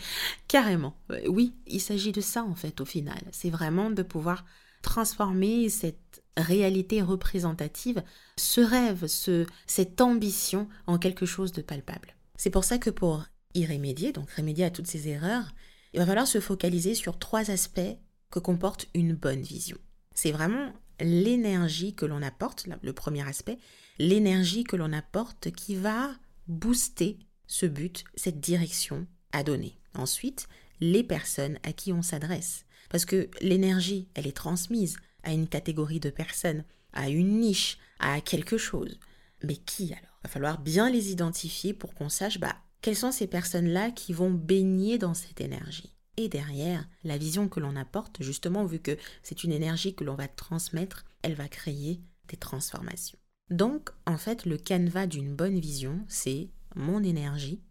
carrément. 0.48 0.96
Euh, 1.12 1.22
oui, 1.28 1.56
il 1.68 1.82
s'agit 1.82 2.12
de 2.12 2.22
ça 2.22 2.44
en 2.44 2.56
fait 2.56 2.80
au 2.80 2.86
final. 2.86 3.22
C'est 3.32 3.50
vraiment 3.50 3.90
de 3.90 4.04
pouvoir 4.04 4.46
transformer 4.82 5.70
cette 5.70 6.24
réalité 6.38 7.02
représentative, 7.02 8.04
ce 8.38 8.62
rêve, 8.62 9.08
ce, 9.08 9.46
cette 9.68 10.02
ambition 10.02 10.68
en 10.88 10.98
quelque 10.98 11.26
chose 11.26 11.52
de 11.52 11.62
palpable. 11.62 12.16
C'est 12.38 12.50
pour 12.50 12.64
ça 12.64 12.78
que 12.78 12.90
pour 12.90 13.26
y 13.54 13.66
remédier, 13.66 14.12
donc 14.14 14.30
remédier 14.32 14.66
à 14.66 14.72
toutes 14.72 14.88
ces 14.88 15.08
erreurs, 15.08 15.54
il 15.94 16.00
va 16.00 16.06
falloir 16.06 16.28
se 16.28 16.40
focaliser 16.40 16.96
sur 16.96 17.20
trois 17.20 17.52
aspects 17.52 17.98
que 18.30 18.40
comporte 18.40 18.88
une 18.94 19.14
bonne 19.14 19.42
vision. 19.42 19.78
C'est 20.16 20.32
vraiment 20.32 20.74
l'énergie 21.00 21.94
que 21.94 22.06
l'on 22.06 22.22
apporte, 22.22 22.68
le 22.82 22.94
premier 22.94 23.28
aspect, 23.28 23.58
l'énergie 24.00 24.64
que 24.64 24.76
l'on 24.76 24.94
apporte 24.94 25.52
qui 25.52 25.76
va 25.76 26.12
booster 26.48 27.20
ce 27.48 27.66
but, 27.66 28.06
cette 28.16 28.40
direction 28.40 29.06
à 29.34 29.44
donner. 29.44 29.78
Ensuite, 29.94 30.48
les 30.80 31.04
personnes 31.04 31.60
à 31.64 31.74
qui 31.74 31.92
on 31.92 32.02
s'adresse. 32.02 32.66
Parce 32.92 33.06
que 33.06 33.30
l'énergie, 33.40 34.10
elle 34.14 34.28
est 34.28 34.36
transmise 34.36 34.98
à 35.24 35.32
une 35.32 35.48
catégorie 35.48 36.02
de 36.02 36.10
personnes, 36.10 36.66
à 36.92 37.10
une 37.10 37.40
niche, 37.40 37.78
à 38.00 38.20
quelque 38.20 38.58
chose. 38.58 39.00
Mais 39.44 39.56
qui 39.56 39.94
alors? 39.94 40.20
Il 40.24 40.28
va 40.28 40.30
falloir 40.30 40.60
bien 40.60 40.90
les 40.90 41.10
identifier 41.12 41.74
pour 41.74 41.96
qu'on 41.96 42.10
sache 42.10 42.40
bah, 42.40 42.56
quelles 42.82 42.98
sont 42.98 43.14
ces 43.14 43.28
personnes-là 43.28 43.92
qui 43.92 44.12
vont 44.12 44.30
baigner 44.30 44.98
dans 44.98 45.14
cette 45.14 45.40
énergie. 45.40 45.96
Et 46.18 46.28
derrière, 46.28 46.86
la 47.04 47.18
vision 47.18 47.48
que 47.48 47.62
l'on 47.62 47.78
apporte, 47.78 48.22
justement, 48.22 48.66
vu 48.66 48.80
que 48.80 48.98
c'est 49.24 49.46
une 49.46 49.54
énergie 49.54 49.96
que 49.96 50.04
l'on 50.04 50.16
va 50.16 50.28
transmettre, 50.28 51.06
elle 51.22 51.36
va 51.36 51.48
créer 51.48 52.02
des 52.28 52.38
transformations. 52.38 53.18
Donc, 53.50 53.90
en 54.06 54.18
fait, 54.18 54.46
le 54.46 54.58
canevas 54.58 55.08
d'une 55.08 55.34
bonne 55.34 55.60
vision, 55.60 56.04
c'est 56.10 56.50
mon 56.76 57.02
énergie, 57.04 57.62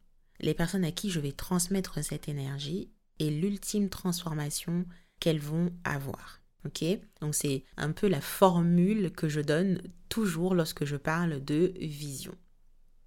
les 0.41 0.55
personnes 0.55 0.85
à 0.85 0.93
qui 0.93 1.11
je 1.11 1.21
vais 1.21 1.33
transmettre 1.33 2.03
cette 2.03 2.29
énergie 2.29 2.91
et 3.19 3.31
l'ultime 3.31 3.91
transformation 3.91 4.87
qu'elles 5.21 5.41
vont 5.41 5.73
avoir. 5.85 6.41
Ok? 6.67 6.85
Donc 7.21 7.35
c'est 7.35 7.65
un 7.77 7.93
peu 7.93 8.09
la 8.09 8.21
formule 8.21 9.13
que 9.13 9.29
je 9.29 9.41
donne 9.41 9.81
toujours 10.09 10.55
lorsque 10.55 10.85
je 10.85 10.97
parle 10.97 11.43
de 11.45 11.73
vision. 11.81 12.35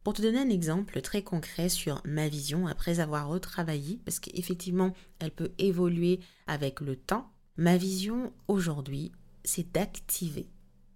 Pour 0.04 0.14
te 0.14 0.22
donner 0.22 0.40
un 0.40 0.50
exemple 0.50 1.02
très 1.02 1.22
concret 1.22 1.70
sur 1.70 2.02
ma 2.04 2.28
vision 2.28 2.68
après 2.68 3.00
avoir 3.00 3.28
retravaillé, 3.28 4.02
parce 4.06 4.20
qu'effectivement 4.20 4.94
elle 5.20 5.32
peut 5.32 5.52
évoluer 5.60 6.20
avec 6.48 6.82
le 6.82 6.96
temps, 6.96 7.32
ma 7.58 7.78
vision 7.78 8.34
aujourd'hui 8.48 9.12
c'est 9.46 9.72
d'activer, 9.72 10.50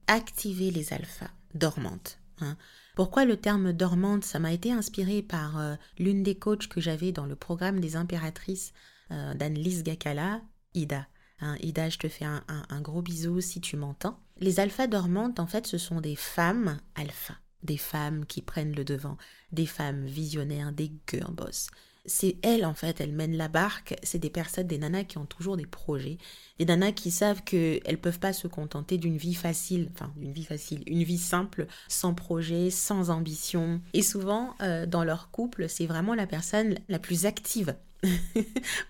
activer 0.07 0.71
les 0.71 0.93
alphas 0.93 1.31
dormantes. 1.53 2.19
Hein. 2.39 2.57
Pourquoi 2.95 3.25
le 3.25 3.37
terme 3.37 3.73
dormante? 3.73 4.25
Ça 4.25 4.39
m'a 4.39 4.53
été 4.53 4.71
inspiré 4.71 5.21
par 5.21 5.59
euh, 5.59 5.75
l'une 5.99 6.23
des 6.23 6.35
coachs 6.35 6.67
que 6.67 6.81
j'avais 6.81 7.11
dans 7.11 7.25
le 7.25 7.35
programme 7.35 7.79
des 7.79 7.95
impératrices 7.95 8.73
euh, 9.11 9.33
d'Annelise 9.35 9.83
Gakala, 9.83 10.41
Ida. 10.77 11.07
Hein, 11.39 11.57
Ida, 11.61 11.89
je 11.89 11.97
te 11.97 12.07
fais 12.07 12.25
un, 12.25 12.81
gros 12.81 13.01
bisou 13.01 13.41
si 13.41 13.61
tu 13.61 13.77
m'entends. 13.77 14.19
Les 14.37 14.59
alphas 14.59 14.87
dormantes, 14.87 15.39
en 15.39 15.47
fait, 15.47 15.67
ce 15.67 15.77
sont 15.77 16.01
des 16.01 16.15
femmes 16.15 16.79
alpha, 16.95 17.35
des 17.63 17.77
femmes 17.77 18.25
qui 18.25 18.41
prennent 18.41 18.75
le 18.75 18.85
devant, 18.85 19.17
des 19.51 19.65
femmes 19.65 20.05
visionnaires, 20.05 20.71
des 20.71 20.91
girl 21.09 21.33
boss. 21.33 21.69
C'est 22.07 22.37
elles, 22.41 22.65
en 22.65 22.73
fait, 22.73 23.01
elles 23.01 23.11
mènent 23.11 23.35
la 23.35 23.49
barque. 23.49 23.95
C'est 24.01 24.17
des 24.17 24.29
personnes, 24.29 24.67
des 24.67 24.77
nanas 24.77 25.03
qui 25.03 25.17
ont 25.17 25.25
toujours 25.25 25.57
des 25.57 25.65
projets. 25.65 26.17
Des 26.57 26.65
nanas 26.65 26.93
qui 26.93 27.11
savent 27.11 27.43
qu'elles 27.43 27.81
ne 27.87 27.95
peuvent 27.97 28.19
pas 28.19 28.33
se 28.33 28.47
contenter 28.47 28.97
d'une 28.97 29.17
vie 29.17 29.33
facile, 29.33 29.89
enfin, 29.93 30.11
d'une 30.15 30.31
vie 30.31 30.45
facile, 30.45 30.83
une 30.87 31.03
vie 31.03 31.17
simple, 31.17 31.67
sans 31.89 32.13
projet, 32.13 32.69
sans 32.69 33.09
ambition. 33.09 33.81
Et 33.93 34.01
souvent, 34.01 34.55
euh, 34.61 34.85
dans 34.85 35.03
leur 35.03 35.31
couple, 35.31 35.67
c'est 35.67 35.85
vraiment 35.85 36.15
la 36.15 36.27
personne 36.27 36.75
la 36.87 36.97
plus 36.97 37.25
active 37.25 37.75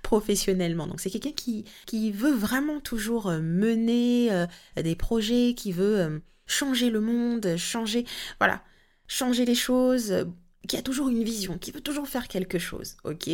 professionnellement. 0.03 0.86
Donc 0.86 1.00
c'est 1.00 1.09
quelqu'un 1.09 1.31
qui, 1.31 1.65
qui 1.88 2.12
veut 2.12 2.33
vraiment 2.33 2.79
toujours 2.79 3.27
euh, 3.27 3.41
mener 3.41 4.31
euh, 4.31 4.45
des 4.75 4.95
projets, 4.95 5.55
qui 5.55 5.71
veut 5.71 6.21
changer 6.45 6.89
le 6.89 7.01
monde, 7.01 7.57
changer, 7.57 8.05
voilà, 8.39 8.63
changer 9.07 9.45
les 9.45 9.55
choses, 9.55 10.25
qui 10.67 10.77
a 10.77 10.81
toujours 10.81 11.09
une 11.09 11.24
vision, 11.24 11.57
qui 11.57 11.71
veut 11.71 11.81
toujours 11.81 12.07
faire 12.07 12.27
quelque 12.27 12.59
chose, 12.59 12.97
ok? 13.03 13.29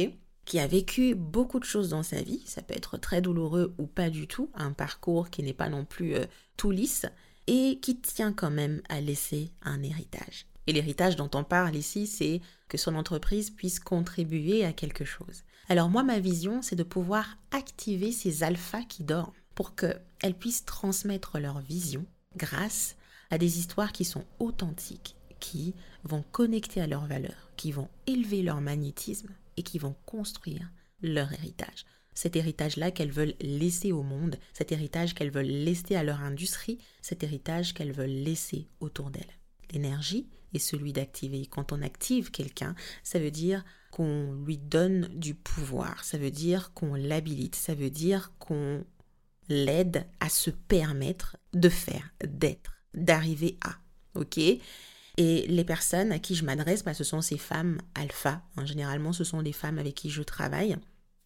Qui 0.45 0.59
a 0.59 0.67
vécu 0.67 1.15
beaucoup 1.15 1.59
de 1.59 1.65
choses 1.65 1.89
dans 1.89 2.03
sa 2.03 2.21
vie, 2.21 2.41
ça 2.45 2.61
peut 2.61 2.75
être 2.75 2.97
très 2.97 3.21
douloureux 3.21 3.73
ou 3.77 3.87
pas 3.87 4.09
du 4.09 4.27
tout, 4.27 4.49
un 4.53 4.71
parcours 4.71 5.29
qui 5.29 5.43
n'est 5.43 5.53
pas 5.53 5.69
non 5.69 5.85
plus 5.85 6.15
tout 6.57 6.71
lisse, 6.71 7.05
et 7.47 7.79
qui 7.81 7.97
tient 7.97 8.33
quand 8.33 8.51
même 8.51 8.81
à 8.89 9.01
laisser 9.01 9.51
un 9.61 9.81
héritage. 9.83 10.47
Et 10.67 10.73
l'héritage 10.73 11.15
dont 11.15 11.29
on 11.33 11.43
parle 11.43 11.75
ici, 11.75 12.07
c'est 12.07 12.41
que 12.69 12.77
son 12.77 12.95
entreprise 12.95 13.49
puisse 13.49 13.79
contribuer 13.79 14.63
à 14.63 14.73
quelque 14.73 15.05
chose. 15.05 15.43
Alors 15.69 15.89
moi, 15.89 16.03
ma 16.03 16.19
vision, 16.19 16.61
c'est 16.61 16.75
de 16.75 16.83
pouvoir 16.83 17.37
activer 17.51 18.11
ces 18.11 18.43
alphas 18.43 18.83
qui 18.83 19.03
dorment 19.03 19.33
pour 19.55 19.75
qu'elles 19.75 20.37
puissent 20.37 20.65
transmettre 20.65 21.39
leur 21.39 21.59
vision 21.59 22.05
grâce 22.37 22.95
à 23.29 23.37
des 23.37 23.59
histoires 23.59 23.91
qui 23.91 24.05
sont 24.05 24.25
authentiques, 24.39 25.15
qui 25.43 25.75
vont 26.05 26.23
connecter 26.31 26.79
à 26.79 26.88
leurs 26.88 27.05
valeurs, 27.05 27.51
qui 27.57 27.73
vont 27.73 27.89
élever 28.07 28.43
leur 28.43 28.62
magnétisme 28.62 29.27
et 29.57 29.63
qui 29.63 29.77
vont 29.77 29.93
construire 30.05 30.71
leur 31.01 31.33
héritage. 31.33 31.85
Cet 32.13 32.38
héritage-là 32.38 32.91
qu'elles 32.91 33.12
veulent 33.12 33.35
laisser 33.41 33.91
au 33.91 34.03
monde, 34.03 34.38
cet 34.53 34.71
héritage 34.71 35.13
qu'elles 35.13 35.31
veulent 35.31 35.45
laisser 35.45 35.97
à 35.97 36.03
leur 36.03 36.21
industrie, 36.21 36.77
cet 37.01 37.23
héritage 37.23 37.73
qu'elles 37.73 37.91
veulent 37.91 38.23
laisser 38.23 38.69
autour 38.79 39.09
d'elles. 39.09 39.38
L'énergie 39.73 40.29
est 40.53 40.59
celui 40.59 40.93
d'activer. 40.93 41.45
Quand 41.45 41.73
on 41.73 41.81
active 41.81 42.31
quelqu'un, 42.31 42.73
ça 43.03 43.19
veut 43.19 43.31
dire 43.31 43.65
qu'on 43.91 44.31
lui 44.45 44.57
donne 44.57 45.09
du 45.13 45.35
pouvoir, 45.35 46.05
ça 46.05 46.17
veut 46.17 46.31
dire 46.31 46.71
qu'on 46.73 46.95
l'habilite, 46.95 47.55
ça 47.55 47.75
veut 47.75 47.89
dire 47.89 48.31
qu'on 48.39 48.85
l'aide 49.50 50.05
à 50.21 50.29
se 50.29 50.51
permettre 50.51 51.35
de 51.51 51.67
faire, 51.67 52.13
d'être, 52.23 52.81
d'arriver 52.93 53.57
à. 53.62 53.75
OK? 54.15 54.39
Et 55.17 55.46
les 55.48 55.63
personnes 55.63 56.12
à 56.12 56.20
qui 56.20 56.36
je 56.36 56.43
m'adresse, 56.43 56.84
bah, 56.84 56.93
ce 56.93 57.03
sont 57.03 57.22
ces 57.22 57.38
femmes 57.38 57.79
alpha. 57.93 58.41
Hein, 58.58 58.65
généralement, 58.65 59.13
ce 59.13 59.24
sont 59.24 59.41
les 59.41 59.53
femmes 59.53 59.77
avec 59.77 59.96
qui 59.96 60.10
je 60.10 60.24
travaille. 60.24 60.75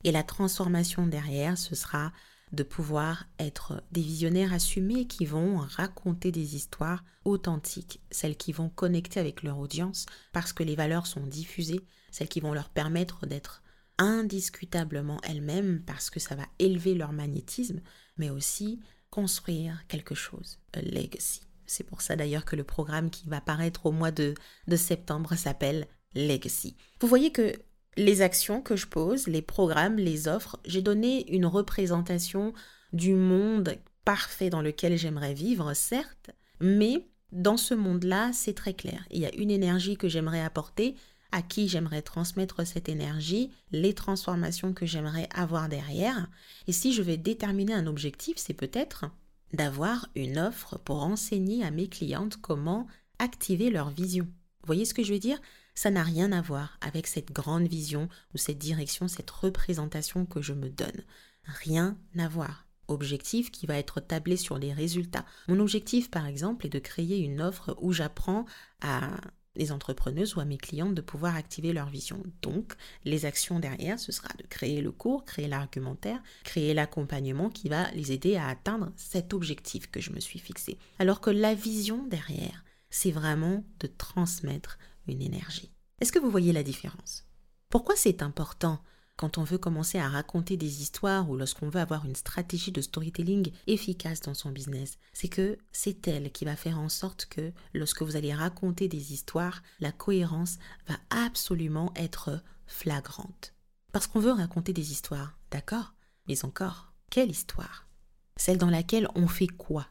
Et 0.03 0.11
la 0.11 0.23
transformation 0.23 1.07
derrière, 1.07 1.57
ce 1.57 1.75
sera 1.75 2.11
de 2.51 2.63
pouvoir 2.63 3.25
être 3.39 3.83
des 3.91 4.01
visionnaires 4.01 4.53
assumés 4.53 5.05
qui 5.05 5.25
vont 5.25 5.57
raconter 5.57 6.31
des 6.31 6.55
histoires 6.55 7.03
authentiques, 7.25 7.99
celles 8.09 8.37
qui 8.37 8.53
vont 8.53 8.69
connecter 8.69 9.19
avec 9.19 9.43
leur 9.43 9.57
audience 9.57 10.05
parce 10.31 10.53
que 10.53 10.63
les 10.63 10.75
valeurs 10.75 11.07
sont 11.07 11.25
diffusées, 11.25 11.81
celles 12.11 12.29
qui 12.29 12.39
vont 12.39 12.53
leur 12.53 12.69
permettre 12.69 13.25
d'être 13.25 13.63
indiscutablement 13.97 15.19
elles-mêmes 15.23 15.81
parce 15.85 16.09
que 16.09 16.19
ça 16.19 16.35
va 16.35 16.45
élever 16.59 16.93
leur 16.93 17.11
magnétisme, 17.11 17.81
mais 18.17 18.29
aussi 18.29 18.79
construire 19.09 19.85
quelque 19.87 20.15
chose, 20.15 20.59
a 20.73 20.81
legacy. 20.81 21.46
C'est 21.67 21.83
pour 21.83 22.01
ça 22.01 22.15
d'ailleurs 22.15 22.45
que 22.45 22.55
le 22.55 22.63
programme 22.63 23.09
qui 23.09 23.27
va 23.27 23.41
paraître 23.41 23.85
au 23.85 23.91
mois 23.91 24.11
de, 24.11 24.33
de 24.67 24.75
septembre 24.75 25.35
s'appelle 25.35 25.87
Legacy. 26.15 26.75
Vous 26.99 27.07
voyez 27.07 27.31
que 27.31 27.53
les 27.97 28.21
actions 28.21 28.61
que 28.61 28.75
je 28.75 28.87
pose, 28.87 29.27
les 29.27 29.41
programmes, 29.41 29.97
les 29.97 30.27
offres, 30.27 30.59
j'ai 30.65 30.81
donné 30.81 31.31
une 31.33 31.45
représentation 31.45 32.53
du 32.93 33.13
monde 33.13 33.77
parfait 34.05 34.49
dans 34.49 34.61
lequel 34.61 34.97
j'aimerais 34.97 35.33
vivre, 35.33 35.73
certes, 35.73 36.31
mais 36.61 37.07
dans 37.31 37.57
ce 37.57 37.73
monde-là, 37.73 38.31
c'est 38.33 38.53
très 38.53 38.73
clair. 38.73 39.05
Il 39.11 39.19
y 39.19 39.25
a 39.25 39.35
une 39.35 39.51
énergie 39.51 39.97
que 39.97 40.07
j'aimerais 40.07 40.41
apporter, 40.41 40.95
à 41.31 41.41
qui 41.41 41.67
j'aimerais 41.67 42.01
transmettre 42.01 42.65
cette 42.65 42.87
énergie, 42.87 43.51
les 43.71 43.93
transformations 43.93 44.73
que 44.73 44.85
j'aimerais 44.85 45.27
avoir 45.33 45.67
derrière. 45.67 46.29
Et 46.67 46.71
si 46.71 46.93
je 46.93 47.01
vais 47.01 47.17
déterminer 47.17 47.73
un 47.73 47.87
objectif, 47.87 48.37
c'est 48.37 48.53
peut-être 48.53 49.05
d'avoir 49.53 50.07
une 50.15 50.37
offre 50.37 50.77
pour 50.79 51.03
enseigner 51.03 51.63
à 51.63 51.71
mes 51.71 51.87
clientes 51.87 52.37
comment 52.37 52.87
activer 53.19 53.69
leur 53.69 53.89
vision. 53.89 54.25
Vous 54.25 54.67
voyez 54.67 54.85
ce 54.85 54.93
que 54.93 55.03
je 55.03 55.13
veux 55.13 55.19
dire? 55.19 55.39
Ça 55.75 55.91
n'a 55.91 56.03
rien 56.03 56.31
à 56.31 56.41
voir 56.41 56.77
avec 56.81 57.07
cette 57.07 57.31
grande 57.31 57.67
vision 57.67 58.09
ou 58.33 58.37
cette 58.37 58.57
direction, 58.57 59.07
cette 59.07 59.29
représentation 59.29 60.25
que 60.25 60.41
je 60.41 60.53
me 60.53 60.69
donne. 60.69 61.03
Rien 61.43 61.97
à 62.17 62.27
voir. 62.27 62.65
Objectif 62.87 63.51
qui 63.51 63.65
va 63.65 63.77
être 63.77 63.99
tablé 63.99 64.37
sur 64.37 64.57
les 64.57 64.73
résultats. 64.73 65.25
Mon 65.47 65.59
objectif, 65.59 66.09
par 66.09 66.25
exemple, 66.25 66.65
est 66.65 66.69
de 66.69 66.79
créer 66.79 67.19
une 67.19 67.41
offre 67.41 67.77
où 67.79 67.91
j'apprends 67.91 68.45
à 68.81 69.17
les 69.57 69.71
entrepreneuses 69.71 70.35
ou 70.35 70.39
à 70.39 70.45
mes 70.45 70.57
clientes 70.57 70.95
de 70.95 71.01
pouvoir 71.01 71.35
activer 71.35 71.73
leur 71.73 71.89
vision. 71.89 72.23
Donc, 72.41 72.73
les 73.03 73.25
actions 73.25 73.59
derrière, 73.59 73.99
ce 73.99 74.11
sera 74.11 74.29
de 74.37 74.47
créer 74.47 74.81
le 74.81 74.91
cours, 74.91 75.25
créer 75.25 75.47
l'argumentaire, 75.47 76.21
créer 76.43 76.73
l'accompagnement 76.73 77.49
qui 77.49 77.67
va 77.67 77.91
les 77.91 78.11
aider 78.11 78.37
à 78.37 78.47
atteindre 78.47 78.91
cet 78.95 79.33
objectif 79.33 79.91
que 79.91 79.99
je 79.99 80.11
me 80.11 80.19
suis 80.19 80.39
fixé. 80.39 80.77
Alors 80.99 81.19
que 81.19 81.29
la 81.29 81.53
vision 81.53 82.05
derrière, 82.05 82.63
c'est 82.89 83.11
vraiment 83.11 83.63
de 83.79 83.87
transmettre 83.87 84.77
une 85.07 85.21
énergie. 85.21 85.71
Est-ce 85.99 86.11
que 86.11 86.19
vous 86.19 86.31
voyez 86.31 86.53
la 86.53 86.63
différence? 86.63 87.25
Pourquoi 87.69 87.95
c'est 87.95 88.21
important 88.21 88.79
quand 89.17 89.39
on 89.39 89.43
veut 89.43 89.57
commencer 89.57 89.97
à 89.97 90.07
raconter 90.07 90.57
des 90.57 90.81
histoires 90.81 91.27
ou 91.29 91.35
lorsqu'on 91.35 91.69
veut 91.69 91.81
avoir 91.81 92.05
une 92.05 92.15
stratégie 92.15 92.71
de 92.71 92.81
storytelling 92.81 93.51
efficace 93.65 94.21
dans 94.21 94.35
son 94.35 94.51
business, 94.51 94.99
c'est 95.11 95.27
que 95.27 95.57
c'est 95.71 96.07
elle 96.07 96.31
qui 96.31 96.45
va 96.45 96.55
faire 96.55 96.79
en 96.79 96.87
sorte 96.87 97.25
que 97.25 97.51
lorsque 97.73 98.03
vous 98.03 98.15
allez 98.15 98.33
raconter 98.33 98.87
des 98.87 99.13
histoires, 99.13 99.63
la 99.79 99.91
cohérence 99.91 100.59
va 100.87 100.97
absolument 101.09 101.91
être 101.95 102.43
flagrante. 102.67 103.55
Parce 103.91 104.05
qu'on 104.05 104.19
veut 104.19 104.31
raconter 104.31 104.71
des 104.71 104.91
histoires, 104.91 105.35
d'accord? 105.49 105.95
Mais 106.27 106.45
encore, 106.45 106.93
quelle 107.09 107.31
histoire? 107.31 107.87
Celle 108.35 108.59
dans 108.59 108.69
laquelle 108.69 109.07
on 109.15 109.27
fait 109.27 109.47
quoi? 109.47 109.87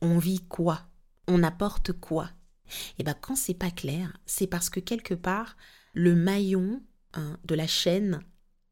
On 0.00 0.18
vit 0.18 0.40
quoi? 0.40 0.86
On 1.28 1.42
apporte 1.42 1.92
quoi? 1.92 2.30
Et 2.66 3.00
eh 3.00 3.04
bien 3.04 3.14
quand 3.14 3.36
c'est 3.36 3.52
pas 3.52 3.70
clair, 3.70 4.16
c'est 4.24 4.46
parce 4.46 4.70
que 4.70 4.80
quelque 4.80 5.12
part, 5.12 5.58
le 5.92 6.14
maillon 6.14 6.82
hein, 7.12 7.36
de 7.44 7.54
la 7.54 7.66
chaîne 7.66 8.22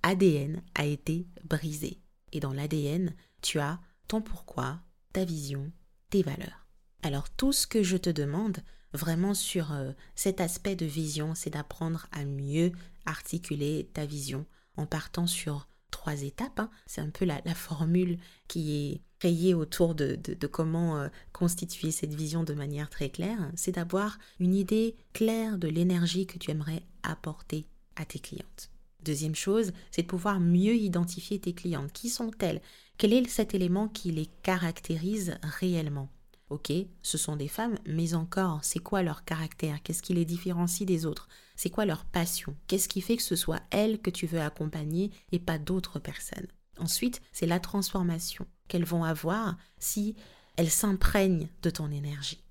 ADN 0.03 0.63
a 0.75 0.85
été 0.85 1.27
brisé. 1.45 2.01
Et 2.33 2.41
dans 2.41 2.53
l'ADN, 2.53 3.15
tu 3.41 3.59
as 3.59 3.81
ton 4.09 4.21
pourquoi, 4.21 4.81
ta 5.13 5.25
vision, 5.25 5.71
tes 6.11 6.23
valeurs. 6.23 6.67
Alors 7.03 7.31
tout 7.31 7.53
ce 7.53 7.67
que 7.67 7.83
je 7.83 7.97
te 7.97 8.11
demande 8.11 8.59
vraiment 8.93 9.35
sur 9.35 9.73
euh, 9.73 9.93
cet 10.15 10.41
aspect 10.41 10.77
de 10.77 10.87
vision, 10.87 11.35
c'est 11.35 11.51
d'apprendre 11.51 12.07
à 12.13 12.25
mieux 12.25 12.73
articuler 13.07 13.91
ta 13.93 14.07
vision 14.07 14.47
en 14.77 14.87
partant 14.87 15.27
sur 15.27 15.69
trois 15.91 16.23
étapes. 16.23 16.61
Hein. 16.61 16.71
C'est 16.87 17.01
un 17.01 17.11
peu 17.11 17.25
la, 17.25 17.41
formule 17.55 18.19
qui 18.49 18.77
est 18.77 19.03
créée 19.19 19.55
autour 19.55 19.95
de, 19.95 20.17
comment 20.47 20.99
euh, 20.99 21.09
constituer 21.33 21.91
cette 21.91 22.15
vision 22.15 22.43
de 22.43 22.55
manière 22.55 22.91
très 22.91 23.11
claire. 23.11 23.51
C'est 23.55 23.73
d'avoir 23.73 24.19
une 24.41 24.55
idée 24.55 24.97
claire 25.13 25.59
de 25.59 25.69
l'énergie 25.69 26.27
que 26.27 26.39
tu 26.39 26.51
aimerais 26.51 26.83
apporter 27.03 27.67
à 27.97 28.05
tes 28.05 28.19
clientes. 28.19 28.72
Deuxième 29.05 29.35
chose, 29.35 29.73
c'est 29.91 30.03
de 30.03 30.07
pouvoir 30.07 30.41
mieux 30.41 30.75
identifier 30.75 31.41
tes 31.41 31.53
clientes. 31.53 31.93
Qui 31.93 32.09
sont-elles? 32.09 32.63
Quel 32.99 33.13
est 33.13 33.29
cet 33.29 33.55
élément 33.55 33.89
qui 33.89 34.13
les 34.13 34.27
caractérise 34.43 35.39
réellement? 35.43 36.09
Ok, 36.51 36.71
ce 37.03 37.17
sont 37.17 37.37
des 37.37 37.49
femmes, 37.49 37.79
mais 37.87 38.15
encore, 38.15 38.63
c'est 38.63 38.79
quoi 38.79 39.03
leur 39.03 39.25
caractère? 39.25 39.83
Qu'est-ce 39.83 40.03
qui 40.03 40.13
les 40.13 40.27
différencie 40.27 40.87
des 40.87 41.07
autres? 41.07 41.29
C'est 41.57 41.71
quoi 41.71 41.87
leur 41.87 42.05
passion? 42.05 42.55
Qu'est-ce 42.67 42.89
qui 42.89 43.01
fait 43.01 43.17
que 43.17 43.23
ce 43.23 43.37
soit 43.37 43.63
elles 43.71 44.01
que 44.01 44.11
tu 44.11 44.27
veux 44.27 44.41
accompagner 44.41 45.11
et 45.33 45.39
pas 45.39 45.59
d'autres 45.59 45.99
personnes? 45.99 46.47
Ensuite, 46.79 47.23
c'est 47.33 47.47
la 47.47 47.59
transformation 47.59 48.47
qu'elles 48.69 48.85
vont 48.85 49.05
avoir 49.05 49.57
si 49.79 50.15
elles 50.57 50.71
s'imprègnent 50.71 51.49
de 51.63 51.71
ton 51.71 51.91
énergie. 51.91 52.45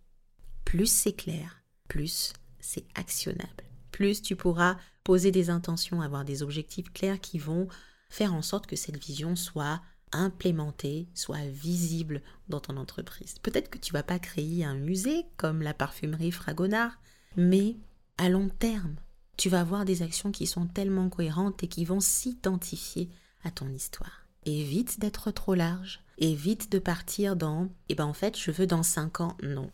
Plus 0.66 0.92
c'est 0.92 1.14
clair, 1.14 1.64
plus 1.88 2.34
c'est 2.60 2.86
actionnable 2.96 3.71
plus 4.02 4.24
tu 4.24 4.36
pourras 4.36 4.78
poser 5.04 5.30
des 5.32 5.52
intentions, 5.52 6.02
avoir 6.02 6.26
des 6.26 6.42
objectifs 6.42 6.92
clairs 6.92 7.22
qui 7.22 7.38
vont 7.38 7.68
faire 8.10 8.34
en 8.34 8.42
sorte 8.42 8.66
que 8.66 8.76
cette 8.76 8.98
vision 8.98 9.36
soit 9.36 9.80
implémentée, 10.12 11.08
soit 11.14 11.46
visible 11.46 12.24
dans 12.50 12.60
ton 12.60 12.78
entreprise. 12.78 13.36
Peut-être 13.44 13.70
que 13.70 13.78
tu 13.78 13.94
vas 13.94 14.02
pas 14.02 14.18
créer 14.18 14.66
un 14.66 14.74
musée 14.74 15.28
comme 15.38 15.62
la 15.62 15.76
parfumerie 15.76 16.32
Fragonard, 16.32 16.98
mais 17.38 17.78
à 18.18 18.28
long 18.28 18.50
terme, 18.50 18.96
tu 19.38 19.50
vas 19.50 19.62
avoir 19.62 19.86
des 19.86 20.02
actions 20.02 20.32
qui 20.32 20.48
sont 20.48 20.66
tellement 20.66 21.10
cohérentes 21.10 21.64
et 21.64 21.68
qui 21.68 21.86
vont 21.86 22.00
s'identifier 22.00 23.08
à 23.44 23.52
ton 23.52 23.70
histoire. 23.70 24.26
Évite 24.46 25.00
d'être 25.00 25.30
trop 25.30 25.54
large, 25.54 26.04
évite 26.18 26.72
de 26.72 26.80
partir 26.80 27.36
dans 27.36 27.70
eh 27.88 27.94
ben 27.94 28.06
en 28.06 28.14
fait, 28.14 28.36
je 28.36 28.50
veux 28.50 28.66
dans 28.66 28.82
5 28.82 29.22
ans. 29.22 29.38
Non, 29.44 29.70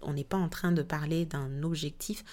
on 0.00 0.14
n'est 0.14 0.24
pas 0.24 0.38
en 0.38 0.48
train 0.48 0.72
de 0.72 0.82
parler 0.82 1.26
d'un 1.26 1.62
objectif 1.62 2.24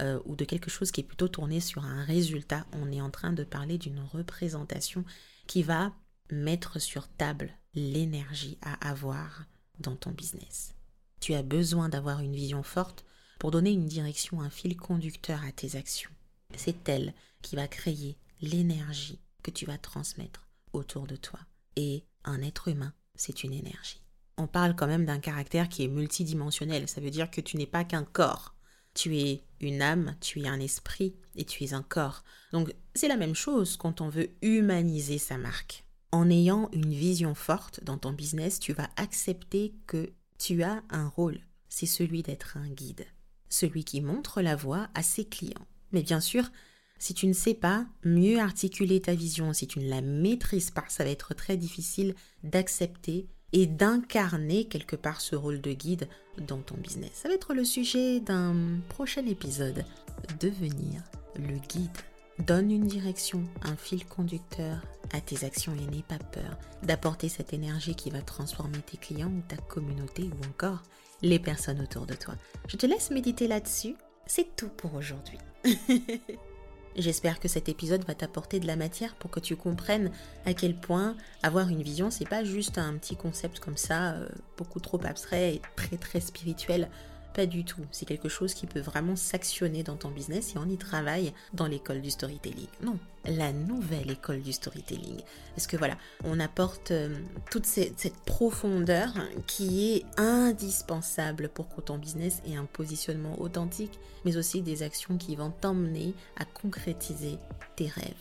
euh, 0.00 0.20
ou 0.24 0.36
de 0.36 0.44
quelque 0.44 0.70
chose 0.70 0.90
qui 0.90 1.00
est 1.00 1.04
plutôt 1.04 1.28
tourné 1.28 1.60
sur 1.60 1.84
un 1.84 2.04
résultat. 2.04 2.66
On 2.72 2.90
est 2.90 3.00
en 3.00 3.10
train 3.10 3.32
de 3.32 3.44
parler 3.44 3.78
d'une 3.78 4.00
représentation 4.00 5.04
qui 5.46 5.62
va 5.62 5.92
mettre 6.30 6.78
sur 6.78 7.08
table 7.08 7.50
l'énergie 7.74 8.58
à 8.62 8.88
avoir 8.88 9.44
dans 9.78 9.96
ton 9.96 10.10
business. 10.10 10.74
Tu 11.20 11.34
as 11.34 11.42
besoin 11.42 11.88
d'avoir 11.88 12.20
une 12.20 12.34
vision 12.34 12.62
forte 12.62 13.04
pour 13.38 13.50
donner 13.50 13.70
une 13.70 13.86
direction, 13.86 14.40
un 14.40 14.50
fil 14.50 14.76
conducteur 14.76 15.44
à 15.44 15.52
tes 15.52 15.76
actions. 15.76 16.10
C'est 16.56 16.88
elle 16.88 17.14
qui 17.42 17.56
va 17.56 17.68
créer 17.68 18.16
l'énergie 18.40 19.20
que 19.42 19.50
tu 19.50 19.66
vas 19.66 19.78
transmettre 19.78 20.48
autour 20.72 21.06
de 21.06 21.16
toi. 21.16 21.40
Et 21.76 22.04
un 22.24 22.42
être 22.42 22.68
humain, 22.68 22.92
c'est 23.14 23.44
une 23.44 23.52
énergie. 23.52 24.02
On 24.36 24.46
parle 24.46 24.74
quand 24.74 24.86
même 24.86 25.04
d'un 25.04 25.18
caractère 25.18 25.68
qui 25.68 25.84
est 25.84 25.88
multidimensionnel. 25.88 26.88
Ça 26.88 27.00
veut 27.00 27.10
dire 27.10 27.30
que 27.30 27.40
tu 27.40 27.56
n'es 27.56 27.66
pas 27.66 27.84
qu'un 27.84 28.04
corps. 28.04 28.51
Tu 28.94 29.18
es 29.18 29.44
une 29.60 29.82
âme, 29.82 30.16
tu 30.20 30.40
es 30.40 30.48
un 30.48 30.60
esprit 30.60 31.14
et 31.36 31.44
tu 31.44 31.64
es 31.64 31.72
un 31.72 31.82
corps. 31.82 32.24
Donc 32.52 32.74
c'est 32.94 33.08
la 33.08 33.16
même 33.16 33.34
chose 33.34 33.76
quand 33.76 34.00
on 34.00 34.08
veut 34.08 34.30
humaniser 34.42 35.18
sa 35.18 35.38
marque. 35.38 35.84
En 36.10 36.28
ayant 36.28 36.68
une 36.72 36.92
vision 36.92 37.34
forte 37.34 37.82
dans 37.84 37.96
ton 37.96 38.12
business, 38.12 38.60
tu 38.60 38.74
vas 38.74 38.90
accepter 38.96 39.74
que 39.86 40.12
tu 40.38 40.62
as 40.62 40.82
un 40.90 41.08
rôle. 41.08 41.40
C'est 41.68 41.86
celui 41.86 42.22
d'être 42.22 42.58
un 42.58 42.68
guide, 42.68 43.06
celui 43.48 43.84
qui 43.84 44.02
montre 44.02 44.42
la 44.42 44.56
voie 44.56 44.88
à 44.94 45.02
ses 45.02 45.24
clients. 45.24 45.66
Mais 45.92 46.02
bien 46.02 46.20
sûr, 46.20 46.50
si 46.98 47.14
tu 47.14 47.26
ne 47.26 47.32
sais 47.32 47.54
pas 47.54 47.86
mieux 48.04 48.38
articuler 48.38 49.00
ta 49.00 49.14
vision, 49.14 49.52
si 49.52 49.66
tu 49.66 49.78
ne 49.78 49.88
la 49.88 50.02
maîtrises 50.02 50.70
pas, 50.70 50.84
ça 50.88 51.02
va 51.02 51.10
être 51.10 51.34
très 51.34 51.56
difficile 51.56 52.14
d'accepter 52.44 53.28
et 53.52 53.66
d'incarner 53.66 54.64
quelque 54.64 54.96
part 54.96 55.20
ce 55.20 55.36
rôle 55.36 55.60
de 55.60 55.72
guide 55.72 56.08
dans 56.38 56.60
ton 56.60 56.76
business. 56.76 57.10
Ça 57.14 57.28
va 57.28 57.34
être 57.34 57.54
le 57.54 57.64
sujet 57.64 58.20
d'un 58.20 58.80
prochain 58.88 59.26
épisode. 59.26 59.84
Devenir 60.40 61.02
le 61.36 61.58
guide. 61.68 61.90
Donne 62.38 62.70
une 62.70 62.86
direction, 62.86 63.44
un 63.62 63.76
fil 63.76 64.06
conducteur 64.06 64.82
à 65.12 65.20
tes 65.20 65.44
actions 65.44 65.74
et 65.74 65.94
n'aie 65.94 66.02
pas 66.02 66.18
peur 66.18 66.58
d'apporter 66.82 67.28
cette 67.28 67.52
énergie 67.52 67.94
qui 67.94 68.10
va 68.10 68.22
transformer 68.22 68.78
tes 68.78 68.96
clients 68.96 69.30
ou 69.30 69.42
ta 69.46 69.56
communauté 69.56 70.24
ou 70.24 70.48
encore 70.48 70.82
les 71.20 71.38
personnes 71.38 71.80
autour 71.80 72.06
de 72.06 72.14
toi. 72.14 72.34
Je 72.68 72.76
te 72.76 72.86
laisse 72.86 73.10
méditer 73.10 73.48
là-dessus. 73.48 73.96
C'est 74.26 74.56
tout 74.56 74.70
pour 74.70 74.94
aujourd'hui. 74.94 75.38
J'espère 76.96 77.40
que 77.40 77.48
cet 77.48 77.68
épisode 77.68 78.04
va 78.04 78.14
t'apporter 78.14 78.60
de 78.60 78.66
la 78.66 78.76
matière 78.76 79.14
pour 79.14 79.30
que 79.30 79.40
tu 79.40 79.56
comprennes 79.56 80.10
à 80.44 80.52
quel 80.52 80.74
point 80.74 81.16
avoir 81.42 81.68
une 81.68 81.82
vision, 81.82 82.10
c'est 82.10 82.28
pas 82.28 82.44
juste 82.44 82.76
un 82.76 82.96
petit 82.98 83.16
concept 83.16 83.60
comme 83.60 83.78
ça, 83.78 84.12
euh, 84.12 84.28
beaucoup 84.58 84.78
trop 84.78 85.00
abstrait 85.04 85.54
et 85.54 85.62
très 85.74 85.96
très 85.96 86.20
spirituel. 86.20 86.88
Pas 87.34 87.46
du 87.46 87.64
tout. 87.64 87.80
C'est 87.90 88.04
quelque 88.04 88.28
chose 88.28 88.52
qui 88.52 88.66
peut 88.66 88.80
vraiment 88.80 89.16
s'actionner 89.16 89.82
dans 89.82 89.96
ton 89.96 90.10
business 90.10 90.54
et 90.54 90.58
on 90.58 90.68
y 90.68 90.76
travaille 90.76 91.32
dans 91.54 91.66
l'école 91.66 92.02
du 92.02 92.10
storytelling. 92.10 92.66
Non, 92.82 92.98
la 93.24 93.52
nouvelle 93.52 94.10
école 94.10 94.42
du 94.42 94.52
storytelling. 94.52 95.22
Parce 95.54 95.66
que 95.66 95.78
voilà, 95.78 95.96
on 96.24 96.38
apporte 96.40 96.90
euh, 96.90 97.18
toute 97.50 97.64
cette, 97.66 98.12
profondeur 98.26 99.12
qui 99.46 99.92
est 99.92 100.04
indispensable 100.18 101.48
pour 101.48 101.74
que 101.74 101.80
ton 101.80 101.96
business 101.96 102.42
ait 102.46 102.56
un 102.56 102.64
positionnement 102.64 103.40
authentique, 103.40 103.98
mais 104.24 104.36
aussi 104.36 104.60
des 104.60 104.82
actions 104.82 105.16
qui 105.16 105.36
vont 105.36 105.50
t'emmener 105.50 106.14
à 106.36 106.44
concrétiser 106.44 107.38
tes 107.76 107.86
rêves, 107.86 108.14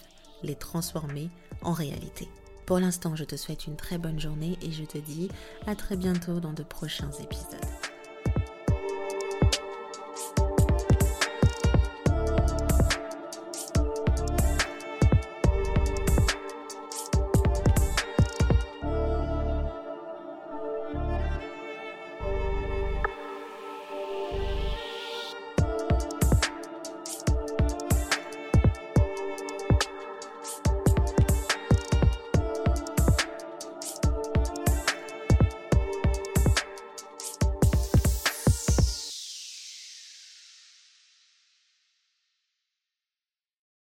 les 0.43 0.55
transformer 0.55 1.29
en 1.63 1.73
réalité. 1.73 2.29
Pour 2.65 2.79
l'instant, 2.79 3.15
je 3.15 3.23
te 3.23 3.35
souhaite 3.35 3.67
une 3.67 3.75
très 3.75 3.97
bonne 3.97 4.19
journée 4.19 4.57
et 4.61 4.71
je 4.71 4.83
te 4.83 4.97
dis 4.97 5.29
à 5.67 5.75
très 5.75 5.97
bientôt 5.97 6.39
dans 6.39 6.53
de 6.53 6.63
prochains 6.63 7.11
épisodes. 7.11 7.70